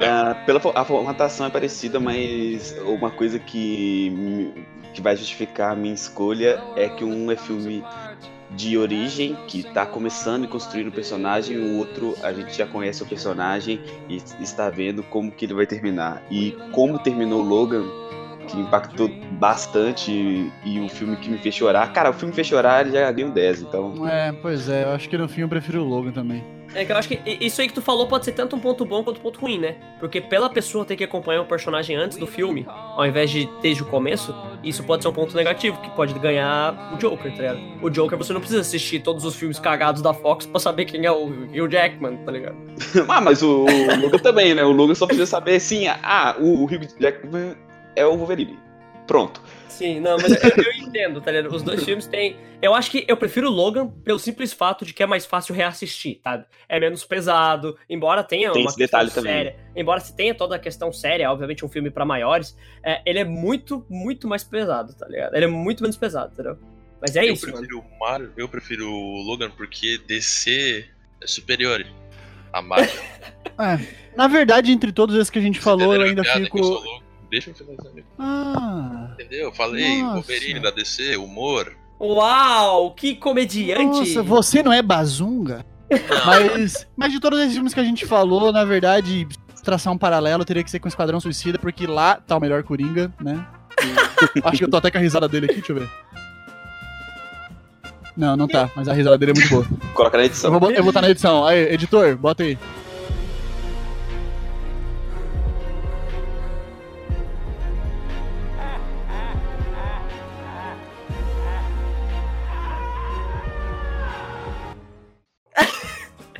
[0.00, 4.52] Ah, pela a formatação é parecida, mas uma coisa que,
[4.94, 7.82] que vai justificar a minha escolha é que um é filme
[8.50, 13.02] de origem, que tá começando e construindo o personagem, o outro a gente já conhece
[13.02, 16.22] o personagem e está vendo como que ele vai terminar.
[16.30, 17.84] E como terminou Logan,
[18.46, 21.92] que me impactou bastante, e, e o filme que me fez chorar.
[21.92, 24.08] Cara, o filme me fez chorar, ele já ganhou 10, então.
[24.08, 26.56] É, pois é, eu acho que no fim eu prefiro o Logan também.
[26.74, 28.84] É que eu acho que isso aí que tu falou pode ser tanto um ponto
[28.84, 29.76] bom quanto um ponto ruim, né?
[29.98, 33.82] Porque pela pessoa ter que acompanhar o personagem antes do filme, ao invés de desde
[33.82, 37.60] o começo, isso pode ser um ponto negativo, que pode ganhar o Joker, tá ligado?
[37.82, 41.06] O Joker você não precisa assistir todos os filmes cagados da Fox pra saber quem
[41.06, 42.56] é o Hugh Jackman, tá ligado?
[43.08, 44.62] ah, mas o, o Logan também, né?
[44.62, 47.56] O Logan só precisa saber assim, ah, o, o Hugh Jackman
[47.96, 48.58] é o Wolverine.
[49.06, 49.40] Pronto.
[49.68, 51.54] Sim, não, mas eu, eu entendo, tá ligado?
[51.54, 52.36] Os dois filmes têm.
[52.62, 56.18] Eu acho que eu prefiro Logan pelo simples fato de que é mais fácil reassistir,
[56.24, 56.46] sabe?
[56.68, 59.36] É menos pesado, embora tenha Tem uma esse detalhe questão também.
[59.36, 59.56] séria.
[59.76, 63.24] Embora se tenha toda a questão séria, obviamente um filme pra maiores, é, ele é
[63.24, 65.34] muito, muito mais pesado, tá ligado?
[65.34, 66.58] Ele é muito menos pesado, entendeu?
[67.00, 67.58] Mas é eu isso, mano.
[67.58, 68.22] prefiro o Mar...
[68.36, 70.86] eu prefiro o Logan porque DC
[71.22, 71.84] é superior
[72.52, 72.90] a Marvel.
[73.58, 73.78] É,
[74.14, 76.82] na verdade, entre todos esses que a gente falou, eu ainda piada que eu sou
[76.82, 77.05] fico.
[77.30, 77.92] Deixa eu finalizar.
[77.92, 78.04] meu.
[78.18, 79.46] Ah, Entendeu?
[79.46, 80.14] Eu falei, Nossa.
[80.14, 81.72] Wolverine da DC, humor.
[82.00, 83.84] Uau, que comediante!
[83.84, 85.64] nossa, você não é bazunga?
[86.26, 89.26] Mas, mas de todos esses filmes que a gente falou, na verdade,
[89.64, 93.12] traçar um paralelo teria que ser com Esquadrão Suicida, porque lá tá o melhor Coringa,
[93.20, 93.46] né?
[94.44, 95.88] Acho que eu tô até com a risada dele aqui, deixa eu ver.
[98.16, 99.66] Não, não tá, mas a risada dele é muito boa.
[99.94, 100.50] Coloca na Eu edição.
[100.50, 101.44] vou, bo- eu vou botar na edição.
[101.46, 102.58] Aí, editor, bota aí.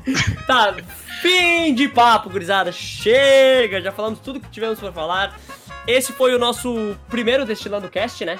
[0.46, 0.74] Tá,
[1.20, 2.70] Fim de papo, gurizada.
[2.70, 5.38] Chega, já falamos tudo que tivemos para falar.
[5.86, 8.38] Esse foi o nosso primeiro Destilando Cast, né?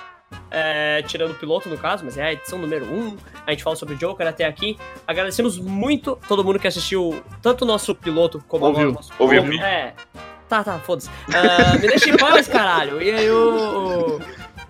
[0.51, 2.95] É, tirando o piloto no caso, mas é a edição número 1.
[2.95, 3.17] Um.
[3.47, 4.77] A gente fala sobre o Joker até aqui.
[5.07, 9.13] Agradecemos muito todo mundo que assistiu, tanto o nosso piloto como ouviu, o nosso.
[9.19, 9.43] Ouviu.
[9.63, 9.95] É.
[10.49, 11.09] Tá, tá, foda-se.
[11.09, 13.03] Uh, me deixa em paz, caralho.
[13.03, 14.21] E aí o.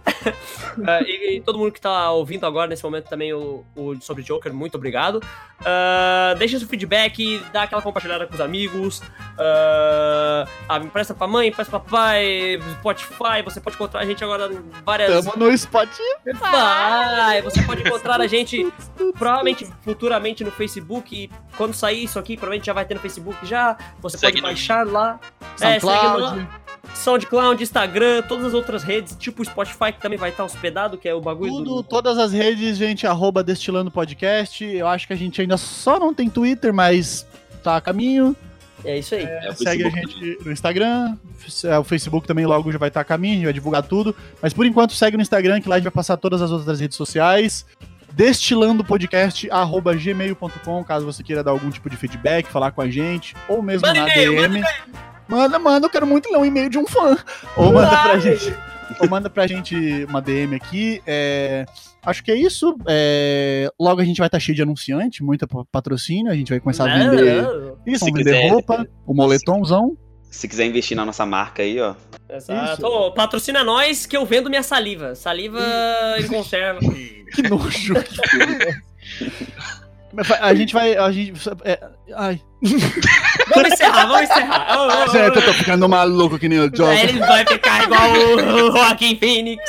[0.07, 4.23] Uh, e, e, todo mundo que tá ouvindo agora nesse momento também o, o sobre
[4.23, 5.17] Joker, muito obrigado.
[5.61, 8.99] Uh, deixa seu feedback, dá aquela compartilhada com os amigos.
[8.99, 13.43] Uh, ah, empresta pra mãe, empresta pra pai, Spotify.
[13.45, 15.25] Você pode encontrar a gente agora em várias.
[15.25, 16.13] Tamo no Spotify.
[16.41, 18.73] Vai, você pode encontrar a gente
[19.19, 21.17] provavelmente futuramente no Facebook.
[21.17, 23.77] E quando sair isso aqui, provavelmente já vai ter no Facebook já.
[24.01, 25.19] Você Segue pode no- baixar lá.
[25.57, 25.65] SoundCloud.
[25.65, 26.66] É, segue lá.
[26.97, 31.09] SoundCloud, Instagram, todas as outras redes, tipo o Spotify que também vai estar hospedado, que
[31.09, 31.83] é o bagulho Tudo, do.
[31.83, 34.65] todas as redes, gente, arroba Destilando Podcast.
[34.65, 37.27] Eu acho que a gente ainda só não tem Twitter, mas
[37.63, 38.35] tá a caminho.
[38.85, 39.25] É isso aí.
[39.25, 41.17] É, o Segue a gente no Instagram.
[41.65, 44.15] é, O Facebook também logo já vai estar a caminho, a gente vai divulgar tudo.
[44.41, 46.81] Mas por enquanto segue no Instagram, que lá a gente vai passar todas as outras
[46.81, 47.67] redes sociais.
[48.13, 52.89] Destilando podcast, arroba gmail.com, caso você queira dar algum tipo de feedback, falar com a
[52.89, 54.63] gente, ou mesmo Manda na DM.
[55.29, 57.17] Manda, manda, eu quero muito ler um e-mail de um fã.
[57.57, 58.55] Ou manda pra gente.
[59.01, 59.75] Ou manda pra gente
[60.09, 61.03] uma DM aqui.
[61.07, 61.67] é,
[62.05, 62.77] Acho que é isso.
[62.87, 66.31] é, Logo a gente vai estar cheio de anunciante, muita pa- patrocínio.
[66.31, 67.43] A gente vai começar a vender.
[67.43, 67.77] não.
[67.87, 69.97] Isso, vender quiser- roupa, o moletomzão.
[70.31, 71.95] Se quiser investir na nossa marca aí, ó.
[72.29, 72.85] Exato.
[72.87, 75.15] Ô, patrocina nós que eu vendo minha saliva.
[75.15, 75.61] Saliva
[76.21, 76.81] em conserva.
[77.35, 77.95] Que nojo.
[77.95, 78.05] Vai-
[80.41, 80.97] a gente vai.
[80.97, 81.33] A gente,
[81.65, 81.81] é,
[82.15, 82.41] ai.
[83.55, 84.77] Vamos encerrar, vamos encerrar.
[84.77, 85.09] Ô, ô, ô.
[85.09, 86.99] Gente, eu tô ficando maluco que nem o Joker.
[86.99, 89.63] Ele vai ficar igual o Joaquim Phoenix.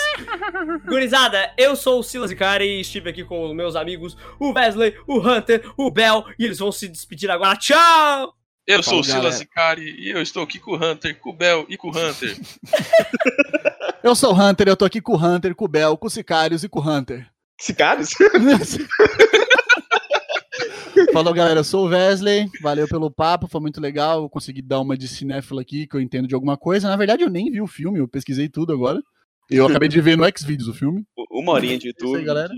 [0.86, 4.96] Gurizada, eu sou o Silas Icari e estive aqui com os meus amigos, o Wesley,
[5.06, 7.56] o Hunter, o Bel, e eles vão se despedir agora.
[7.56, 8.34] Tchau!
[8.66, 9.36] Eu sou o Silas.
[9.36, 12.36] Sicari e eu estou aqui com o Hunter, com o Bel e com o Hunter.
[14.04, 16.10] Eu sou o Hunter, eu tô aqui com o Hunter, com o Bel, com o
[16.10, 17.28] Sicários e com o Hunter.
[17.60, 18.10] Sicários?
[21.14, 21.60] Falou, galera.
[21.60, 22.48] Eu sou o Wesley.
[22.62, 24.24] Valeu pelo papo, foi muito legal.
[24.24, 26.88] Eu consegui dar uma de cinéfilo aqui, que eu entendo de alguma coisa.
[26.90, 29.02] Na verdade, eu nem vi o filme, eu pesquisei tudo agora.
[29.50, 31.06] Eu acabei de ver no Xvideos o filme.
[31.32, 32.22] Uma horinha de YouTube.
[32.24, 32.54] galera.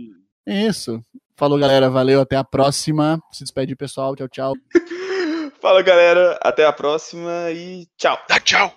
[0.48, 1.04] Isso.
[1.36, 1.90] Falou, galera.
[1.90, 2.22] Valeu.
[2.22, 3.22] Até a próxima.
[3.32, 4.16] Se despede, pessoal.
[4.16, 4.54] Tchau, tchau.
[5.62, 6.40] Fala, galera.
[6.42, 8.18] Até a próxima e tchau.
[8.44, 8.74] Tchau!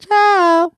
[0.00, 0.72] Tchau.